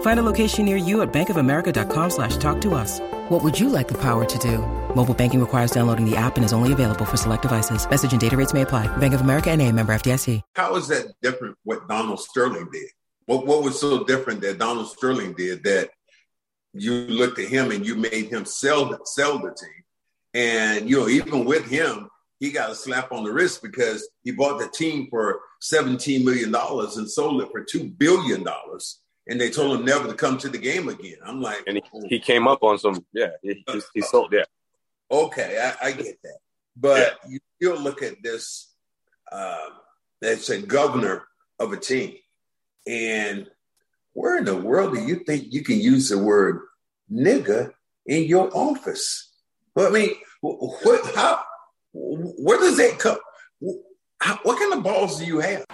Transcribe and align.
Find 0.00 0.18
a 0.18 0.22
location 0.22 0.66
near 0.66 0.76
you 0.76 1.00
at 1.00 1.10
bankofamerica.com 1.12 2.10
slash 2.10 2.36
talk 2.36 2.60
to 2.62 2.74
us. 2.74 3.00
What 3.30 3.42
would 3.42 3.58
you 3.58 3.70
like 3.70 3.88
the 3.88 3.98
power 3.98 4.24
to 4.24 4.38
do? 4.38 4.58
Mobile 4.94 5.14
banking 5.14 5.40
requires 5.40 5.70
downloading 5.70 6.04
the 6.04 6.16
app 6.16 6.36
and 6.36 6.44
is 6.44 6.52
only 6.52 6.72
available 6.72 7.04
for 7.04 7.16
select 7.16 7.42
devices. 7.42 7.88
Message 7.88 8.12
and 8.12 8.20
data 8.20 8.36
rates 8.36 8.52
may 8.52 8.62
apply. 8.62 8.94
Bank 8.98 9.14
of 9.14 9.20
America 9.20 9.50
and 9.50 9.62
a 9.62 9.72
member 9.72 9.94
FDIC. 9.94 10.42
How 10.56 10.74
is 10.76 10.88
that 10.88 11.12
different 11.22 11.56
what 11.64 11.88
Donald 11.88 12.20
Sterling 12.20 12.68
did? 12.72 12.88
What, 13.26 13.46
what 13.46 13.62
was 13.62 13.80
so 13.80 14.04
different 14.04 14.40
that 14.40 14.58
Donald 14.58 14.88
Sterling 14.88 15.34
did 15.34 15.62
that 15.64 15.90
you 16.72 16.92
looked 16.92 17.38
at 17.38 17.48
him 17.48 17.70
and 17.70 17.86
you 17.86 17.94
made 17.94 18.26
him 18.26 18.44
sell, 18.44 18.98
sell 19.04 19.38
the 19.38 19.54
team? 19.54 19.84
And, 20.34 20.88
you 20.88 20.98
know, 20.98 21.08
even 21.08 21.44
with 21.44 21.68
him, 21.68 22.08
he 22.40 22.50
got 22.50 22.70
a 22.70 22.74
slap 22.74 23.12
on 23.12 23.22
the 23.22 23.32
wrist 23.32 23.62
because 23.62 24.08
he 24.24 24.32
bought 24.32 24.58
the 24.58 24.68
team 24.68 25.08
for 25.10 25.40
$17 25.62 26.24
million 26.24 26.54
and 26.54 27.10
sold 27.10 27.42
it 27.42 27.48
for 27.52 27.64
$2 27.64 27.96
billion 27.98 28.44
and 29.28 29.40
they 29.40 29.50
told 29.50 29.78
him 29.78 29.84
never 29.84 30.08
to 30.08 30.14
come 30.14 30.38
to 30.38 30.48
the 30.48 30.58
game 30.58 30.88
again. 30.88 31.16
I'm 31.24 31.40
like, 31.40 31.62
and 31.66 31.76
he, 31.76 32.08
he 32.08 32.18
came 32.18 32.48
up 32.48 32.62
on 32.62 32.78
some, 32.78 33.04
yeah, 33.12 33.30
he, 33.42 33.64
he, 33.66 33.80
he 33.94 34.00
sold, 34.00 34.32
yeah. 34.32 34.44
Okay, 35.10 35.58
I, 35.82 35.88
I 35.88 35.92
get 35.92 36.20
that, 36.22 36.38
but 36.76 37.18
yeah. 37.24 37.30
you 37.30 37.38
still 37.56 37.82
look 37.82 38.02
at 38.02 38.22
this 38.22 38.72
um, 39.32 39.70
that's 40.20 40.48
a 40.50 40.62
governor 40.62 41.24
of 41.58 41.72
a 41.72 41.76
team, 41.76 42.14
and 42.86 43.48
where 44.12 44.38
in 44.38 44.44
the 44.44 44.56
world 44.56 44.94
do 44.94 45.00
you 45.00 45.16
think 45.16 45.52
you 45.52 45.62
can 45.62 45.80
use 45.80 46.08
the 46.08 46.18
word 46.18 46.60
nigga 47.10 47.72
in 48.06 48.24
your 48.24 48.50
office? 48.54 49.32
Well, 49.74 49.88
I 49.88 49.90
mean, 49.90 50.10
what? 50.40 51.14
How? 51.14 51.42
Where 51.92 52.58
does 52.58 52.76
that 52.76 52.98
come? 52.98 53.18
How, 54.20 54.38
what 54.42 54.58
kind 54.58 54.74
of 54.74 54.82
balls 54.82 55.18
do 55.18 55.24
you 55.24 55.40
have? 55.40 55.64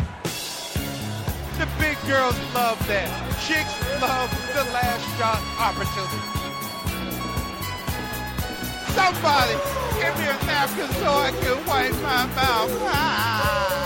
The 1.59 1.67
big 1.79 1.97
girls 2.07 2.37
love 2.53 2.79
that. 2.87 3.09
Chicks 3.49 3.73
love 4.03 4.29
the 4.53 4.65
last 4.77 5.01
shot 5.17 5.41
opportunity. 5.57 6.21
Somebody 8.93 9.57
give 9.97 10.12
me 10.19 10.29
a 10.29 10.37
napkin 10.45 10.89
so 11.01 11.09
I 11.12 11.31
can 11.41 11.57
wipe 11.67 11.93
my 12.03 12.27
mouth. 12.37 12.71
Ah. 12.84 13.77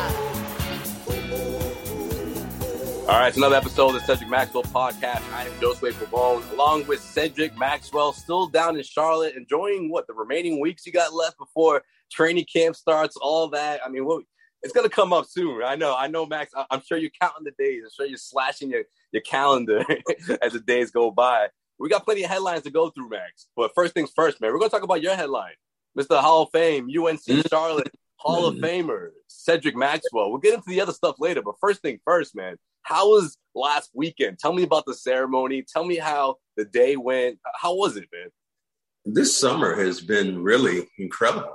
All 3.08 3.18
right, 3.20 3.28
it's 3.28 3.36
another 3.36 3.54
episode 3.54 3.94
of 3.94 3.94
the 3.94 4.00
Cedric 4.00 4.28
Maxwell 4.28 4.64
podcast. 4.64 5.22
I 5.32 5.46
am 5.46 5.52
Josue 5.60 5.92
Pavone, 5.92 6.50
along 6.52 6.88
with 6.88 7.00
Cedric 7.00 7.56
Maxwell, 7.56 8.12
still 8.12 8.48
down 8.48 8.76
in 8.76 8.82
Charlotte, 8.82 9.36
enjoying 9.36 9.90
what 9.92 10.08
the 10.08 10.14
remaining 10.14 10.58
weeks 10.58 10.86
you 10.86 10.92
got 10.92 11.14
left 11.14 11.38
before 11.38 11.82
training 12.10 12.46
camp 12.52 12.74
starts, 12.74 13.16
all 13.16 13.48
that. 13.50 13.80
I 13.86 13.88
mean, 13.88 14.04
what 14.06 14.24
it's 14.62 14.72
gonna 14.72 14.88
come 14.88 15.12
up 15.12 15.26
soon. 15.26 15.62
I 15.62 15.76
know. 15.76 15.96
I 15.96 16.06
know, 16.06 16.26
Max. 16.26 16.52
I- 16.54 16.66
am 16.70 16.82
sure 16.82 16.98
you're 16.98 17.10
counting 17.20 17.44
the 17.44 17.52
days. 17.58 17.82
I'm 17.84 17.90
sure 17.96 18.06
you're 18.06 18.18
slashing 18.18 18.70
your 18.70 18.84
your 19.12 19.22
calendar 19.22 19.84
as 20.42 20.52
the 20.52 20.60
days 20.60 20.90
go 20.90 21.10
by. 21.10 21.48
We 21.78 21.88
got 21.88 22.04
plenty 22.04 22.24
of 22.24 22.30
headlines 22.30 22.62
to 22.64 22.70
go 22.70 22.90
through, 22.90 23.08
Max. 23.08 23.46
But 23.56 23.72
first 23.74 23.94
things 23.94 24.12
first, 24.14 24.40
man. 24.40 24.52
We're 24.52 24.58
gonna 24.58 24.70
talk 24.70 24.82
about 24.82 25.02
your 25.02 25.14
headline, 25.14 25.54
Mr. 25.98 26.20
Hall 26.20 26.42
of 26.42 26.50
Fame, 26.52 26.84
UNC 26.84 27.20
mm-hmm. 27.20 27.40
Charlotte 27.48 27.92
Hall 28.16 28.46
of 28.46 28.56
Famer 28.56 29.10
Cedric 29.28 29.74
Maxwell. 29.74 30.30
We'll 30.30 30.40
get 30.40 30.54
into 30.54 30.68
the 30.68 30.80
other 30.80 30.92
stuff 30.92 31.16
later. 31.18 31.42
But 31.42 31.54
first 31.60 31.80
thing 31.80 31.98
first, 32.04 32.36
man. 32.36 32.56
How 32.82 33.08
was 33.08 33.36
last 33.54 33.90
weekend? 33.94 34.38
Tell 34.38 34.52
me 34.52 34.62
about 34.62 34.84
the 34.86 34.94
ceremony. 34.94 35.62
Tell 35.62 35.84
me 35.84 35.96
how 35.96 36.36
the 36.56 36.64
day 36.64 36.96
went. 36.96 37.38
How 37.54 37.74
was 37.74 37.96
it, 37.96 38.08
man? 38.12 38.30
This 39.06 39.36
summer 39.36 39.74
has 39.74 40.00
been 40.00 40.42
really 40.42 40.86
incredible. 40.98 41.54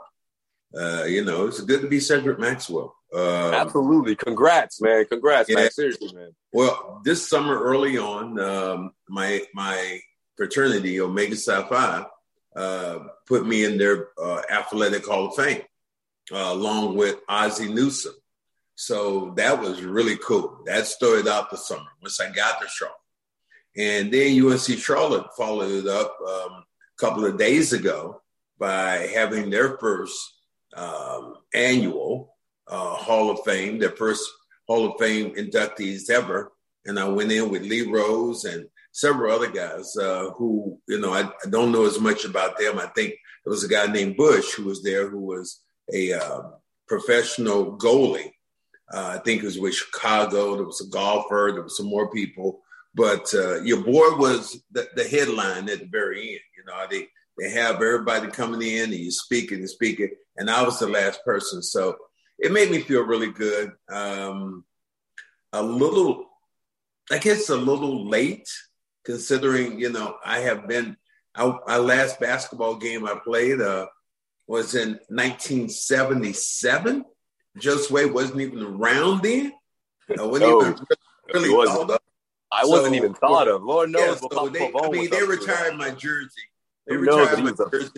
Uh, 0.78 1.06
you 1.06 1.24
know, 1.24 1.48
it's 1.48 1.62
good 1.62 1.82
to 1.82 1.88
be 1.88 2.00
Cedric 2.00 2.40
Maxwell. 2.40 2.96
Um, 3.14 3.54
Absolutely. 3.54 4.16
Congrats, 4.16 4.82
man. 4.82 5.06
Congrats, 5.06 5.50
yeah. 5.50 5.56
man. 5.56 5.72
Seriously, 5.72 6.14
man. 6.14 6.36
Well, 6.52 7.02
this 7.06 7.30
summer 7.30 7.58
early 7.58 7.98
on, 7.98 8.40
um, 8.40 8.92
my 9.08 9.44
my 9.54 10.00
fraternity, 10.36 11.00
Omega 11.00 11.36
Psi 11.36 11.64
Phi, 11.64 12.06
uh, 12.56 13.00
put 13.26 13.48
me 13.48 13.64
in 13.64 13.78
their 13.78 14.10
uh, 14.22 14.42
athletic 14.52 15.06
Hall 15.06 15.28
of 15.28 15.36
Fame, 15.36 15.62
uh, 16.32 16.50
along 16.52 16.98
with 16.98 17.16
Ozzie 17.30 17.74
Newsome. 17.74 18.16
So 18.76 19.34
that 19.38 19.62
was 19.62 19.82
really 19.82 20.18
cool. 20.18 20.60
That 20.66 20.86
started 20.86 21.30
out 21.30 21.50
the 21.50 21.58
summer 21.58 21.88
once 22.02 22.20
I 22.20 22.30
got 22.32 22.62
to 22.62 22.68
Charlotte. 22.68 22.98
And 23.78 24.12
then 24.12 24.46
UNC 24.46 24.78
Charlotte 24.80 25.28
followed 25.38 25.86
it 25.86 25.88
up 25.88 26.18
um, 26.22 26.52
a 26.52 26.98
couple 26.98 27.26
of 27.26 27.38
days 27.38 27.72
ago 27.74 28.22
by 28.58 29.10
having 29.14 29.50
their 29.50 29.78
first 29.78 30.35
um, 30.76 31.36
annual 31.54 32.36
uh, 32.68 32.96
Hall 32.96 33.30
of 33.30 33.40
Fame, 33.46 33.80
their 33.80 33.92
first 33.92 34.30
Hall 34.68 34.92
of 34.92 35.00
Fame 35.00 35.34
inductees 35.36 36.10
ever. 36.10 36.52
And 36.86 37.00
I 37.00 37.08
went 37.08 37.32
in 37.32 37.50
with 37.50 37.64
Lee 37.64 37.90
Rose 37.90 38.46
and 38.46 38.68
several 38.92 39.34
other 39.34 39.50
guys 39.50 39.96
uh, 39.98 40.30
who, 40.38 40.80
you 40.88 41.00
know, 41.00 41.14
I, 41.14 41.24
I, 41.24 41.50
don't 41.50 41.72
know 41.72 41.86
as 41.86 42.00
much 42.00 42.26
about 42.26 42.58
them. 42.58 42.80
I 42.80 42.88
think 42.88 43.14
there 43.44 43.52
was 43.52 43.64
a 43.64 43.68
guy 43.68 43.88
named 43.88 44.18
Bush 44.18 44.54
who 44.54 44.66
was 44.66 44.84
there 44.84 45.10
who 45.10 45.20
was 45.20 45.62
a 45.92 46.14
uh, 46.14 46.42
professional 46.88 47.78
goalie. 47.78 48.32
Uh, 48.94 49.16
I 49.16 49.18
think 49.20 49.42
it 49.42 49.46
was 49.46 49.60
with 49.60 49.74
Chicago. 49.74 50.56
There 50.56 50.66
was 50.66 50.82
a 50.82 50.90
golfer. 50.90 51.52
There 51.54 51.64
was 51.64 51.78
some 51.78 51.88
more 51.88 52.12
people. 52.12 52.62
But 52.94 53.34
uh, 53.34 53.62
your 53.62 53.84
boy 53.84 54.16
was 54.16 54.64
the, 54.72 54.88
the 54.96 55.04
headline 55.04 55.70
at 55.70 55.80
the 55.80 55.90
very 55.92 56.30
end. 56.30 56.40
You 56.58 56.64
know, 56.66 56.86
they, 56.90 57.08
they 57.38 57.52
have 57.52 57.76
everybody 57.76 58.28
coming 58.28 58.62
in 58.62 58.86
and 58.86 58.94
you 58.94 59.12
speaking 59.12 59.60
and 59.60 59.70
speaking. 59.70 60.12
And 60.38 60.50
I 60.50 60.64
was 60.64 60.80
the 60.80 60.88
last 60.88 61.24
person. 61.24 61.62
So 61.62 61.96
it 62.38 62.52
made 62.52 62.72
me 62.72 62.80
feel 62.80 63.04
really 63.04 63.32
good. 63.32 63.72
Um, 63.90 64.66
a 65.54 65.64
little, 65.64 66.26
I 67.12 67.18
guess, 67.18 67.50
a 67.50 67.56
little 67.56 68.08
late 68.08 68.50
considering 69.06 69.80
you 69.80 69.92
know 69.92 70.18
I 70.24 70.40
have 70.40 70.68
been. 70.68 70.98
Our, 71.38 71.80
last 71.80 72.22
basketball 72.22 72.76
game 72.78 73.06
I 73.06 73.20
played 73.22 73.60
uh, 73.60 73.88
was 74.48 74.74
in 74.74 75.00
1977. 75.10 77.04
Josue 77.60 78.14
wasn't 78.14 78.40
even 78.40 78.64
around 78.64 79.22
then. 79.22 79.52
I 80.18 80.24
wasn't 80.24 80.52
no, 80.52 80.62
even 80.62 80.76
really, 81.34 81.50
really 81.50 81.68
thought 81.68 81.92
of. 81.92 82.00
I 82.54 82.64
so, 82.64 82.70
wasn't 82.70 82.96
even 82.96 83.14
thought 83.16 83.50
of. 83.50 83.64
Lord 83.64 83.90
knows. 83.90 84.22
Yeah, 84.22 84.30
so 84.32 84.48
they, 84.48 84.72
I 84.74 84.90
mean, 84.90 85.10
they 85.10 85.24
retired 85.24 85.76
my 85.76 85.90
jersey. 85.90 86.30
They 86.88 86.96
retired 86.96 87.44
my 87.44 87.52
jersey 87.70 87.92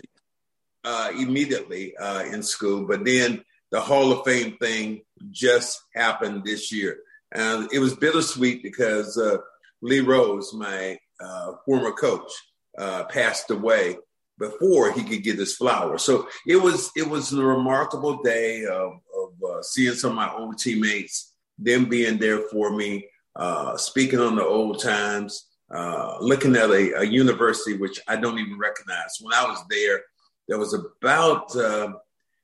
uh, 0.84 1.10
immediately 1.18 1.96
uh, 1.96 2.24
in 2.24 2.42
school, 2.42 2.86
but 2.86 3.04
then 3.04 3.44
the 3.70 3.80
Hall 3.80 4.12
of 4.12 4.24
Fame 4.24 4.56
thing 4.58 5.02
just 5.30 5.82
happened 5.94 6.44
this 6.44 6.72
year. 6.72 6.98
And 7.32 7.68
it 7.72 7.78
was 7.78 7.94
bittersweet 7.94 8.62
because 8.62 9.18
uh, 9.18 9.38
Lee 9.82 10.00
Rose, 10.00 10.54
my 10.54 10.98
uh, 11.20 11.52
former 11.64 11.92
coach, 11.92 12.30
uh, 12.78 13.04
passed 13.04 13.50
away 13.50 13.96
before 14.38 14.92
he 14.92 15.02
could 15.02 15.22
get 15.22 15.38
his 15.38 15.56
flowers. 15.56 16.02
So 16.02 16.28
it 16.46 16.56
was 16.56 16.90
it 16.96 17.08
was 17.08 17.32
a 17.32 17.42
remarkable 17.42 18.22
day 18.22 18.64
of, 18.64 18.92
of 19.16 19.50
uh, 19.50 19.62
seeing 19.62 19.94
some 19.94 20.10
of 20.10 20.16
my 20.16 20.32
old 20.32 20.58
teammates, 20.58 21.34
them 21.58 21.86
being 21.86 22.18
there 22.18 22.40
for 22.48 22.74
me, 22.74 23.08
uh, 23.36 23.76
speaking 23.76 24.20
on 24.20 24.36
the 24.36 24.44
old 24.44 24.80
times, 24.80 25.46
uh, 25.74 26.16
looking 26.20 26.56
at 26.56 26.70
a, 26.70 27.00
a, 27.00 27.04
university 27.04 27.76
which 27.76 28.00
I 28.08 28.16
don't 28.16 28.38
even 28.38 28.58
recognize. 28.58 29.18
When 29.20 29.34
I 29.34 29.44
was 29.44 29.62
there, 29.68 30.02
there 30.48 30.58
was 30.58 30.74
about 30.74 31.54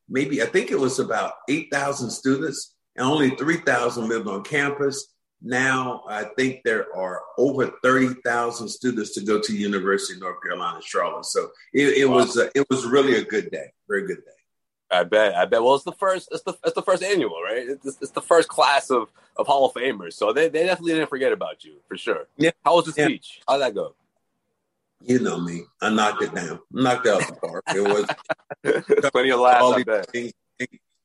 maybe 0.08 0.42
I 0.42 0.46
think 0.46 0.70
it 0.70 0.78
was 0.78 0.98
about 0.98 1.32
8,000 1.48 2.10
students 2.10 2.74
and 2.96 3.06
only 3.06 3.30
3,000 3.30 4.08
lived 4.08 4.28
on 4.28 4.42
campus. 4.44 5.08
Now 5.42 6.04
I 6.08 6.24
think 6.36 6.62
there 6.64 6.94
are 6.94 7.20
over 7.38 7.72
30,000 7.82 8.68
students 8.68 9.12
to 9.14 9.20
go 9.20 9.40
to 9.40 9.56
University 9.56 10.14
of 10.14 10.20
North 10.20 10.42
Carolina, 10.42 10.80
Charlotte. 10.82 11.26
So 11.26 11.50
it, 11.72 11.98
it 11.98 12.08
wow. 12.08 12.16
was 12.16 12.36
uh, 12.36 12.48
it 12.54 12.66
was 12.70 12.86
really 12.86 13.16
a 13.16 13.24
good 13.24 13.50
day, 13.50 13.72
very 13.88 14.06
good 14.06 14.24
day. 14.24 14.30
I 14.90 15.02
bet. 15.02 15.34
I 15.34 15.44
bet. 15.44 15.62
Well, 15.62 15.74
it's 15.74 15.84
the 15.84 15.92
first. 15.92 16.28
It's 16.30 16.42
the 16.44 16.54
it's 16.64 16.74
the 16.74 16.82
first 16.82 17.02
annual, 17.02 17.42
right? 17.42 17.66
It's, 17.68 17.98
it's 18.00 18.12
the 18.12 18.22
first 18.22 18.48
class 18.48 18.90
of 18.90 19.10
of 19.36 19.46
Hall 19.46 19.66
of 19.66 19.74
Famers, 19.74 20.12
so 20.12 20.32
they, 20.32 20.48
they 20.48 20.64
definitely 20.64 20.92
didn't 20.92 21.10
forget 21.10 21.32
about 21.32 21.64
you 21.64 21.76
for 21.88 21.96
sure. 21.96 22.28
Yeah. 22.36 22.52
How 22.64 22.76
was 22.76 22.86
the 22.86 22.94
Yeah. 22.96 23.06
speech? 23.06 23.40
How'd 23.48 23.60
that 23.60 23.74
go? 23.74 23.96
You 25.00 25.18
know 25.18 25.38
me. 25.38 25.64
I 25.82 25.90
knocked 25.90 26.22
it 26.22 26.34
down. 26.34 26.60
Knocked 26.70 27.06
out 27.06 27.26
the 27.26 27.34
park. 27.34 27.64
It 27.74 27.82
was 27.82 29.10
Plenty 29.12 29.30
of 29.30 29.40
laughs. 29.40 29.62
all 29.62 29.74
I 29.74 29.82
bet. 29.82 30.10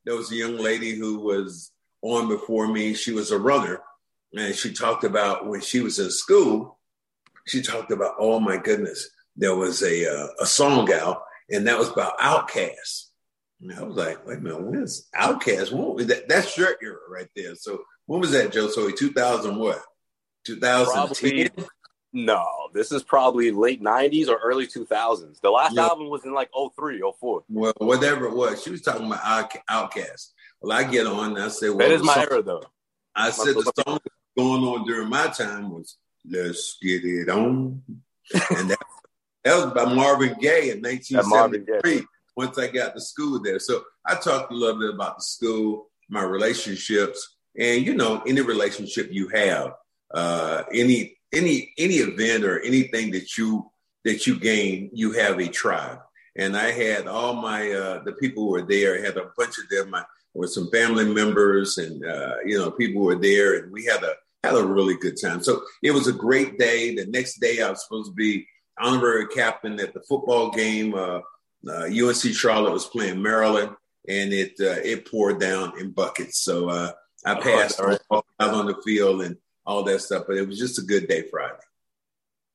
There 0.05 0.15
was 0.15 0.31
a 0.31 0.35
young 0.35 0.57
lady 0.57 0.91
who 0.91 1.19
was 1.19 1.71
on 2.01 2.29
before 2.29 2.67
me. 2.67 2.93
She 2.93 3.11
was 3.11 3.31
a 3.31 3.37
runner, 3.39 3.81
and 4.33 4.55
she 4.55 4.73
talked 4.73 5.03
about 5.03 5.47
when 5.47 5.61
she 5.61 5.81
was 5.81 5.99
in 5.99 6.09
school. 6.09 6.79
She 7.47 7.61
talked 7.61 7.91
about, 7.91 8.15
oh 8.19 8.39
my 8.39 8.57
goodness, 8.57 9.09
there 9.35 9.55
was 9.55 9.81
a 9.83 10.07
uh, 10.07 10.27
a 10.39 10.45
song 10.45 10.91
out, 10.93 11.23
and 11.49 11.67
that 11.67 11.77
was 11.77 11.89
about 11.89 12.17
OutKasts. 12.19 13.07
And 13.61 13.73
I 13.73 13.83
was 13.83 13.97
like, 13.97 14.25
wait 14.25 14.37
a 14.37 14.41
minute, 14.41 14.61
when 14.61 14.81
is 14.81 15.07
OutKast? 15.15 15.71
When 15.71 15.95
was 15.95 16.07
that? 16.07 16.29
That's 16.29 16.57
your 16.57 16.75
era 16.81 16.97
right 17.09 17.27
there. 17.35 17.55
So 17.55 17.81
when 18.05 18.21
was 18.21 18.31
that, 18.31 18.53
Joe? 18.53 18.69
So 18.69 18.89
2000 18.89 19.57
what? 19.57 19.81
2010. 20.45 21.49
Probably 21.51 21.65
no. 22.13 22.45
This 22.73 22.91
is 22.91 23.03
probably 23.03 23.51
late 23.51 23.81
'90s 23.81 24.27
or 24.29 24.37
early 24.37 24.67
2000s. 24.67 25.39
The 25.41 25.49
last 25.49 25.75
Yeah. 25.75 25.83
album 25.87 26.09
was 26.09 26.25
in 26.25 26.33
like 26.33 26.49
03, 26.53 27.01
04. 27.01 27.43
Well, 27.49 27.73
whatever 27.77 28.25
it 28.25 28.33
was, 28.35 28.61
she 28.63 28.69
was 28.71 28.81
talking 28.81 29.05
about 29.07 29.21
Outca- 29.21 29.61
OutKast. 29.69 30.31
Well, 30.61 30.77
I 30.77 30.83
get 30.83 31.07
on 31.07 31.35
and 31.35 31.43
I 31.45 31.47
say, 31.49 31.69
well, 31.69 31.79
That 31.79 31.91
is 31.91 32.03
my 32.03 32.15
song- 32.15 32.27
era, 32.31 32.41
though. 32.41 32.63
I 33.15 33.31
said 33.31 33.55
the 33.55 33.71
song 33.85 33.99
going 34.37 34.63
on 34.63 34.85
during 34.85 35.09
my 35.09 35.27
time 35.27 35.71
was 35.71 35.97
"Let's 36.29 36.77
Get 36.81 37.03
It 37.03 37.29
On," 37.29 37.81
and 38.51 38.69
that, 38.69 38.79
that 39.43 39.55
was 39.65 39.73
by 39.73 39.93
Marvin 39.93 40.35
Gaye 40.39 40.69
in 40.71 40.81
That 40.81 41.25
Marvin 41.27 41.65
Gaye. 41.65 41.73
1973. 41.81 42.07
Once 42.35 42.57
I 42.57 42.67
got 42.67 42.93
to 42.95 43.01
school 43.01 43.41
there, 43.41 43.59
so 43.59 43.83
I 44.05 44.15
talked 44.15 44.51
a 44.51 44.55
little 44.55 44.79
bit 44.79 44.93
about 44.93 45.17
the 45.17 45.23
school, 45.23 45.89
my 46.09 46.23
relationships, 46.23 47.35
and 47.57 47.85
you 47.85 47.93
know, 47.95 48.21
any 48.25 48.39
relationship 48.41 49.09
you 49.11 49.27
have, 49.29 49.73
uh, 50.13 50.63
any 50.73 51.17
any 51.33 51.73
any 51.77 51.95
event 51.95 52.43
or 52.43 52.59
anything 52.61 53.11
that 53.11 53.37
you 53.37 53.71
that 54.05 54.25
you 54.27 54.39
gain, 54.39 54.89
you 54.93 55.11
have 55.13 55.39
a 55.39 55.47
tribe. 55.47 55.99
And 56.35 56.55
I 56.55 56.71
had 56.71 57.07
all 57.07 57.33
my 57.33 57.71
uh, 57.71 58.03
the 58.03 58.13
people 58.13 58.43
who 58.45 58.51
were 58.51 58.61
there. 58.61 58.95
I 58.97 59.01
had 59.01 59.17
a 59.17 59.31
bunch 59.37 59.57
of 59.57 59.69
them. 59.69 59.89
My 59.91 60.03
with 60.33 60.51
some 60.51 60.69
family 60.71 61.05
members 61.05 61.77
and 61.77 62.05
uh, 62.05 62.35
you 62.45 62.57
know 62.57 62.71
people 62.71 63.01
were 63.01 63.15
there 63.15 63.55
and 63.55 63.71
we 63.71 63.85
had 63.85 64.03
a 64.03 64.13
had 64.43 64.55
a 64.55 64.63
really 64.65 64.95
good 64.97 65.17
time 65.21 65.43
so 65.43 65.61
it 65.83 65.91
was 65.91 66.07
a 66.07 66.13
great 66.13 66.57
day 66.57 66.95
the 66.95 67.05
next 67.07 67.39
day 67.39 67.61
i 67.61 67.69
was 67.69 67.83
supposed 67.83 68.09
to 68.09 68.15
be 68.15 68.47
honorary 68.79 69.27
captain 69.27 69.77
at 69.79 69.93
the 69.93 69.99
football 70.07 70.49
game 70.51 70.93
uh, 70.93 71.19
uh, 71.67 71.85
unc 71.85 72.15
charlotte 72.33 72.71
was 72.71 72.85
playing 72.85 73.21
maryland 73.21 73.71
and 74.07 74.31
it 74.31 74.53
uh, 74.61 74.79
it 74.83 75.09
poured 75.09 75.39
down 75.41 75.77
in 75.79 75.91
buckets 75.91 76.39
so 76.39 76.69
uh, 76.69 76.91
i 77.25 77.33
Oh, 77.35 77.41
passed 77.41 77.81
all 77.81 77.87
right. 77.87 77.99
out 78.11 78.53
on 78.53 78.67
the 78.67 78.81
field 78.85 79.23
and 79.23 79.35
all 79.69 79.83
that 79.83 79.99
stuff 79.99 80.23
but 80.27 80.37
it 80.37 80.47
was 80.47 80.57
just 80.57 80.79
a 80.79 80.81
good 80.81 81.07
day 81.07 81.21
friday 81.21 81.63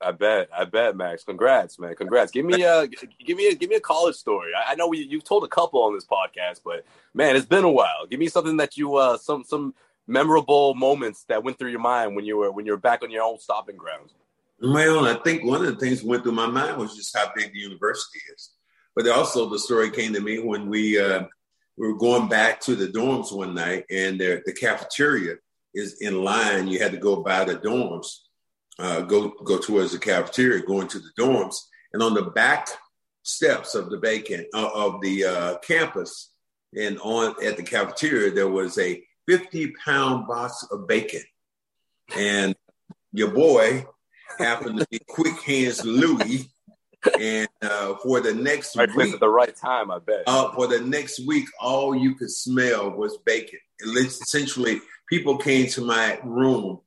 I 0.00 0.10
bet. 0.10 0.48
I 0.54 0.64
bet, 0.64 0.96
Max. 0.96 1.24
Congrats, 1.24 1.78
man. 1.78 1.94
Congrats. 1.94 2.30
Give 2.30 2.44
me 2.44 2.62
a 2.62 2.86
give 2.86 3.38
me 3.38 3.48
a 3.48 3.54
give 3.54 3.70
me 3.70 3.76
a 3.76 3.80
college 3.80 4.16
story. 4.16 4.50
I, 4.54 4.72
I 4.72 4.74
know 4.74 4.86
we 4.86 4.98
you've 4.98 5.24
told 5.24 5.44
a 5.44 5.48
couple 5.48 5.82
on 5.82 5.94
this 5.94 6.04
podcast, 6.04 6.60
but 6.62 6.84
man, 7.14 7.36
it's 7.36 7.46
been 7.46 7.64
a 7.64 7.70
while. 7.70 8.06
Give 8.10 8.20
me 8.20 8.28
something 8.28 8.58
that 8.58 8.76
you 8.76 8.96
uh 8.96 9.16
some 9.16 9.44
some 9.44 9.74
memorable 10.06 10.74
moments 10.74 11.24
that 11.28 11.42
went 11.42 11.58
through 11.58 11.70
your 11.70 11.80
mind 11.80 12.14
when 12.14 12.26
you 12.26 12.36
were 12.36 12.52
when 12.52 12.66
you 12.66 12.72
were 12.72 12.78
back 12.78 13.02
on 13.02 13.10
your 13.10 13.22
own 13.22 13.38
stopping 13.38 13.76
grounds. 13.76 14.12
Well, 14.60 15.06
I 15.06 15.14
think 15.14 15.44
one 15.44 15.64
of 15.64 15.72
the 15.72 15.80
things 15.80 16.00
that 16.00 16.06
went 16.06 16.22
through 16.22 16.32
my 16.32 16.46
mind 16.46 16.76
was 16.76 16.96
just 16.96 17.16
how 17.16 17.32
big 17.34 17.52
the 17.52 17.58
university 17.58 18.20
is. 18.34 18.50
But 18.94 19.08
also 19.08 19.48
the 19.48 19.58
story 19.58 19.90
came 19.90 20.12
to 20.12 20.20
me 20.20 20.38
when 20.38 20.68
we 20.68 21.00
uh, 21.00 21.24
we 21.76 21.86
were 21.86 21.98
going 21.98 22.28
back 22.28 22.60
to 22.62 22.76
the 22.76 22.88
dorms 22.88 23.34
one 23.34 23.54
night, 23.54 23.84
and 23.90 24.20
the, 24.20 24.42
the 24.44 24.52
cafeteria 24.52 25.36
is 25.74 26.00
in 26.00 26.22
line. 26.22 26.68
You 26.68 26.78
had 26.78 26.92
to 26.92 26.98
go 26.98 27.22
by 27.22 27.44
the 27.44 27.56
dorms, 27.56 28.06
uh, 28.78 29.00
go 29.02 29.30
go 29.44 29.58
towards 29.58 29.92
the 29.92 29.98
cafeteria, 29.98 30.62
going 30.62 30.88
to 30.88 30.98
the 30.98 31.10
dorms, 31.18 31.56
and 31.92 32.02
on 32.02 32.14
the 32.14 32.22
back 32.22 32.68
steps 33.22 33.74
of 33.74 33.90
the 33.90 33.98
bacon 33.98 34.46
uh, 34.54 34.70
of 34.74 35.00
the 35.00 35.24
uh, 35.24 35.58
campus, 35.58 36.32
and 36.78 36.98
on 37.00 37.34
at 37.44 37.56
the 37.56 37.62
cafeteria 37.62 38.30
there 38.30 38.48
was 38.48 38.78
a 38.78 39.02
fifty 39.26 39.72
pound 39.84 40.26
box 40.26 40.66
of 40.70 40.86
bacon, 40.86 41.22
and 42.16 42.54
your 43.12 43.30
boy 43.30 43.86
happened 44.38 44.78
to 44.80 44.86
be 44.90 44.98
quick 45.08 45.40
hands 45.42 45.84
Louis. 45.84 46.50
And 47.20 47.48
uh, 47.60 47.96
for 48.02 48.20
the 48.20 48.32
next 48.32 48.74
Right 48.76 48.88
week, 48.96 49.12
at 49.12 49.20
the 49.20 49.28
right 49.28 49.54
time, 49.54 49.90
I 49.90 49.98
bet. 49.98 50.22
uh, 50.26 50.52
for 50.52 50.66
the 50.66 50.80
next 50.80 51.20
week, 51.26 51.44
all 51.60 51.94
you 51.94 52.14
could 52.14 52.30
smell 52.30 52.90
was 52.92 53.18
bacon. 53.26 53.58
Essentially, 53.82 54.80
people 55.14 55.36
came 55.38 55.68
to 55.68 55.80
my 55.80 56.18
room 56.24 56.80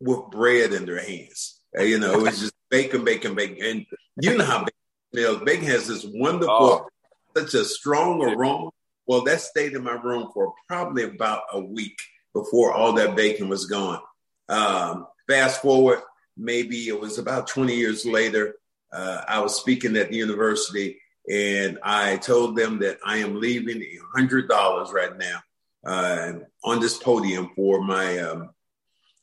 with 0.00 0.30
bread 0.30 0.72
in 0.72 0.86
their 0.86 1.02
hands. 1.02 1.60
You 1.76 1.98
know, 1.98 2.12
it 2.12 2.22
was 2.22 2.38
just 2.38 2.52
bacon, 2.70 3.04
bacon, 3.04 3.34
bacon. 3.34 3.56
And 3.64 3.86
you 4.20 4.38
know 4.38 4.44
how 4.44 4.58
bacon 4.60 4.70
smells. 5.12 5.42
Bacon 5.44 5.66
has 5.66 5.88
this 5.88 6.04
wonderful, 6.04 6.54
Oh. 6.56 6.88
such 7.36 7.54
a 7.54 7.64
strong 7.64 8.22
aroma. 8.22 8.70
Well, 9.06 9.22
that 9.24 9.40
stayed 9.40 9.72
in 9.72 9.82
my 9.82 9.94
room 9.94 10.30
for 10.32 10.54
probably 10.68 11.02
about 11.02 11.42
a 11.52 11.58
week 11.58 11.98
before 12.32 12.72
all 12.72 12.92
that 12.92 13.16
bacon 13.16 13.48
was 13.48 13.66
gone. 13.66 14.00
Um, 14.48 15.08
fast 15.28 15.60
forward, 15.60 15.98
maybe 16.36 16.86
it 16.86 17.00
was 17.00 17.18
about 17.18 17.48
20 17.48 17.74
years 17.74 18.06
later. 18.06 18.54
Uh, 18.92 19.20
I 19.26 19.40
was 19.40 19.56
speaking 19.56 19.96
at 19.96 20.10
the 20.10 20.16
university 20.16 21.00
and 21.28 21.80
I 21.82 22.18
told 22.18 22.54
them 22.54 22.78
that 22.80 22.98
I 23.04 23.16
am 23.16 23.40
leaving 23.40 23.82
a 23.82 23.98
hundred 24.16 24.48
dollars 24.48 24.92
right 24.92 25.16
now 25.18 25.40
uh, 25.86 26.32
on 26.62 26.80
this 26.80 26.96
podium 26.96 27.50
for 27.54 27.82
my 27.82 28.18
um, 28.18 28.50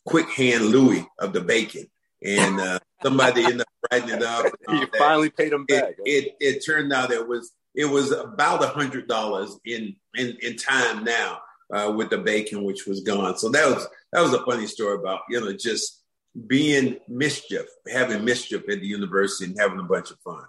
quick 0.06 0.30
hand 0.30 0.66
Louis 0.66 1.06
of 1.19 1.34
the 1.34 1.42
bacon, 1.42 1.86
and 2.24 2.60
uh, 2.60 2.80
somebody 3.02 3.44
ended 3.44 3.62
up 3.62 3.68
writing 3.92 4.10
it 4.10 4.24
up. 4.24 4.46
you 4.69 4.88
finally 4.98 5.30
paid 5.30 5.54
him 5.54 5.66
back. 5.66 5.96
It, 6.06 6.25
it 6.25 6.36
it 6.40 6.66
turned 6.66 6.94
out 6.94 7.12
it 7.12 7.28
was 7.28 7.52
it 7.75 7.86
was 7.86 8.12
about 8.12 8.63
a 8.63 8.68
hundred 8.68 9.08
dollars 9.08 9.58
in 9.66 9.96
in 10.16 10.38
in 10.42 10.58
time 10.58 11.04
now 11.04 11.40
uh, 11.74 11.94
with 11.96 12.10
the 12.10 12.18
bacon, 12.18 12.63
which 12.63 12.86
was 12.86 13.02
gone. 13.02 13.38
So 13.38 13.50
that 13.50 13.68
was 13.68 13.88
that 14.13 14.22
was 14.22 14.34
a 14.34 14.44
funny 14.46 14.68
story 14.68 14.96
about 14.96 15.22
you 15.30 15.40
know 15.40 15.54
just 15.54 16.02
being 16.48 16.98
mischief, 17.08 17.66
having 17.92 18.24
mischief 18.24 18.62
at 18.69 18.80
the 18.80 18.88
university 18.88 19.46
and 19.46 19.60
having 19.60 19.80
a 19.80 19.84
bunch 19.84 20.12
of 20.12 20.19
fun. 20.19 20.44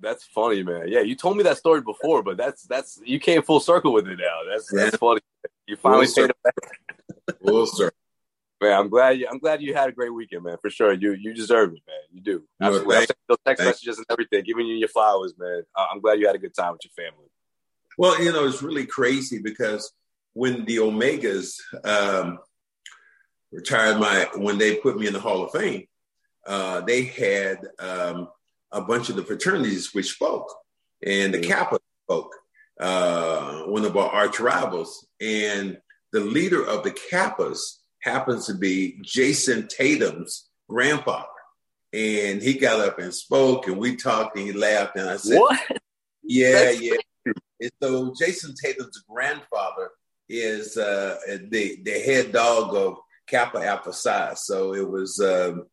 That's 0.00 0.24
funny, 0.24 0.64
man. 0.64 0.88
Yeah, 0.88 1.00
you 1.00 1.14
told 1.14 1.36
me 1.36 1.44
that 1.44 1.58
story 1.58 1.80
before, 1.80 2.24
but 2.24 2.36
that's 2.36 2.64
that's 2.64 3.00
you 3.04 3.20
came 3.20 3.42
full 3.42 3.60
circle 3.60 3.92
with 3.92 4.08
it 4.08 4.18
now. 4.18 4.40
That's 4.50 4.70
that's 4.72 4.92
Yeah. 4.94 4.98
funny. 4.98 5.20
You 5.72 5.76
finally 5.76 6.06
paid 6.06 6.24
him 6.24 6.32
back. 6.44 6.54
Well, 7.40 7.64
sir. 7.64 7.90
Man, 8.60 8.78
I'm 8.78 8.90
glad 8.90 9.18
you 9.18 9.26
I'm 9.26 9.38
glad 9.38 9.62
you 9.62 9.72
had 9.72 9.88
a 9.88 9.92
great 9.92 10.12
weekend, 10.12 10.44
man. 10.44 10.58
For 10.60 10.68
sure. 10.68 10.92
You 10.92 11.12
you 11.14 11.32
deserve 11.32 11.70
it, 11.70 11.80
man. 11.86 11.96
You 12.12 12.20
do. 12.20 12.42
Absolutely. 12.60 12.96
Thank- 12.96 13.08
those 13.26 13.38
text 13.46 13.62
thank- 13.62 13.68
messages 13.70 13.96
and 13.96 14.06
everything, 14.10 14.44
giving 14.44 14.66
you 14.66 14.76
your 14.76 14.88
flowers, 14.88 15.32
man. 15.38 15.62
I- 15.74 15.88
I'm 15.90 16.00
glad 16.02 16.20
you 16.20 16.26
had 16.26 16.36
a 16.36 16.38
good 16.38 16.54
time 16.54 16.72
with 16.72 16.82
your 16.84 16.92
family. 17.06 17.26
Well, 17.96 18.22
you 18.22 18.32
know, 18.32 18.46
it's 18.46 18.62
really 18.62 18.84
crazy 18.84 19.38
because 19.38 19.94
when 20.34 20.66
the 20.66 20.76
Omegas 20.76 21.58
um, 21.84 22.38
retired 23.50 23.98
my, 23.98 24.28
when 24.36 24.58
they 24.58 24.76
put 24.76 24.98
me 24.98 25.06
in 25.06 25.14
the 25.14 25.20
Hall 25.20 25.42
of 25.42 25.52
Fame, 25.52 25.86
uh, 26.46 26.82
they 26.82 27.04
had 27.04 27.66
um, 27.78 28.28
a 28.72 28.82
bunch 28.82 29.08
of 29.08 29.16
the 29.16 29.24
fraternities 29.24 29.94
which 29.94 30.12
spoke, 30.12 30.54
and 31.02 31.32
the 31.32 31.40
Kappa 31.40 31.76
spoke, 31.76 31.81
uh, 32.82 33.62
one 33.62 33.84
of 33.84 33.96
our 33.96 34.10
arch 34.10 34.40
rivals, 34.40 35.06
and 35.20 35.78
the 36.12 36.20
leader 36.20 36.64
of 36.64 36.82
the 36.82 36.90
Kappas 36.90 37.58
happens 38.02 38.46
to 38.46 38.54
be 38.54 39.00
Jayson 39.02 39.68
Tatum's 39.68 40.50
grandfather. 40.68 41.26
And 41.92 42.42
he 42.42 42.54
got 42.54 42.80
up 42.80 42.98
and 42.98 43.14
spoke, 43.14 43.66
and 43.68 43.76
we 43.76 43.96
talked, 43.96 44.36
and 44.36 44.46
he 44.46 44.52
laughed, 44.52 44.96
and 44.96 45.08
I 45.08 45.16
said, 45.16 45.38
What? 45.38 45.60
yeah, 46.22 46.52
That's 46.52 46.80
yeah. 46.80 46.94
And 47.60 47.70
so 47.80 48.12
Jayson 48.20 48.54
Tatum's 48.60 49.04
grandfather 49.08 49.90
is 50.28 50.76
uh, 50.76 51.16
the 51.50 51.78
the 51.82 52.00
head 52.00 52.32
dog 52.32 52.74
of 52.74 52.96
Kappa 53.28 53.58
Alpha 53.64 53.92
Psi. 53.92 54.34
So 54.34 54.74
it 54.74 54.88
was 54.88 55.20
um, 55.20 55.66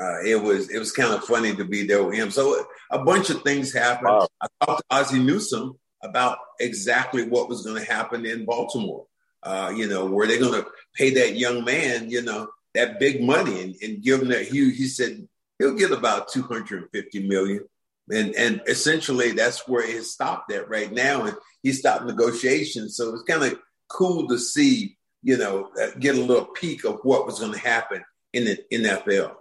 uh, 0.00 0.20
it 0.24 0.40
was 0.40 0.70
it 0.70 0.78
was 0.78 0.92
kind 0.92 1.12
of 1.12 1.24
funny 1.24 1.56
to 1.56 1.64
be 1.64 1.86
there 1.86 2.04
with 2.04 2.14
him. 2.14 2.30
So 2.30 2.64
a 2.90 2.98
bunch 3.00 3.30
of 3.30 3.42
things 3.42 3.72
happened. 3.72 4.10
Wow. 4.10 4.28
I 4.40 4.46
talked 4.64 4.84
to 4.88 4.96
Ozzie 4.96 5.18
Newsome 5.18 5.78
about 6.02 6.38
exactly 6.60 7.28
what 7.28 7.48
was 7.48 7.62
going 7.62 7.82
to 7.82 7.92
happen 7.92 8.26
in 8.26 8.44
Baltimore. 8.44 9.06
Uh, 9.42 9.72
you 9.74 9.88
know, 9.88 10.06
were 10.06 10.26
they 10.26 10.38
going 10.38 10.60
to 10.62 10.68
pay 10.96 11.10
that 11.10 11.36
young 11.36 11.64
man, 11.64 12.08
you 12.10 12.22
know, 12.22 12.48
that 12.74 13.00
big 13.00 13.22
money 13.22 13.62
and, 13.62 13.74
and 13.82 14.02
give 14.02 14.22
him 14.22 14.28
that 14.28 14.46
huge? 14.46 14.76
He 14.76 14.86
said 14.86 15.26
he'll 15.58 15.74
get 15.74 15.90
about 15.92 16.28
two 16.28 16.42
hundred 16.42 16.82
and 16.82 16.90
fifty 16.90 17.26
million 17.26 17.64
and 18.10 18.34
and 18.34 18.60
essentially 18.66 19.30
that's 19.32 19.68
where 19.68 19.84
it 19.84 20.04
stopped 20.04 20.52
at 20.52 20.68
right 20.68 20.92
now 20.92 21.24
and 21.24 21.36
he 21.62 21.72
stopped 21.72 22.04
negotiations 22.04 22.96
so 22.96 23.14
it's 23.14 23.22
kind 23.22 23.44
of 23.44 23.58
cool 23.88 24.26
to 24.26 24.38
see 24.38 24.96
you 25.22 25.36
know 25.36 25.70
uh, 25.80 25.90
get 26.00 26.16
a 26.16 26.20
little 26.20 26.46
peek 26.46 26.84
of 26.84 26.98
what 27.04 27.26
was 27.26 27.38
going 27.38 27.52
to 27.52 27.58
happen 27.58 28.02
in 28.32 28.44
the 28.44 28.58
nfl 28.72 29.34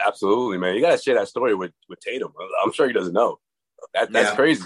Absolutely, 0.00 0.58
man. 0.58 0.76
You 0.76 0.80
gotta 0.80 0.96
share 0.96 1.16
that 1.16 1.26
story 1.26 1.56
with 1.56 1.72
with 1.88 1.98
Tatum. 1.98 2.32
I'm 2.64 2.72
sure 2.72 2.86
he 2.86 2.92
doesn't 2.92 3.12
know. 3.12 3.40
That 3.94 4.12
that's 4.12 4.30
Yeah. 4.30 4.36
crazy. 4.36 4.62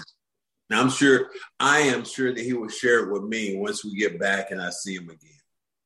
I'm 0.71 0.89
sure, 0.89 1.29
I 1.59 1.79
am 1.79 2.05
sure 2.05 2.33
that 2.33 2.43
he 2.43 2.53
will 2.53 2.69
share 2.69 3.03
it 3.03 3.11
with 3.11 3.23
me 3.23 3.57
once 3.57 3.83
we 3.83 3.95
get 3.95 4.19
back 4.19 4.51
and 4.51 4.61
I 4.61 4.69
see 4.69 4.95
him 4.95 5.09
again. 5.09 5.29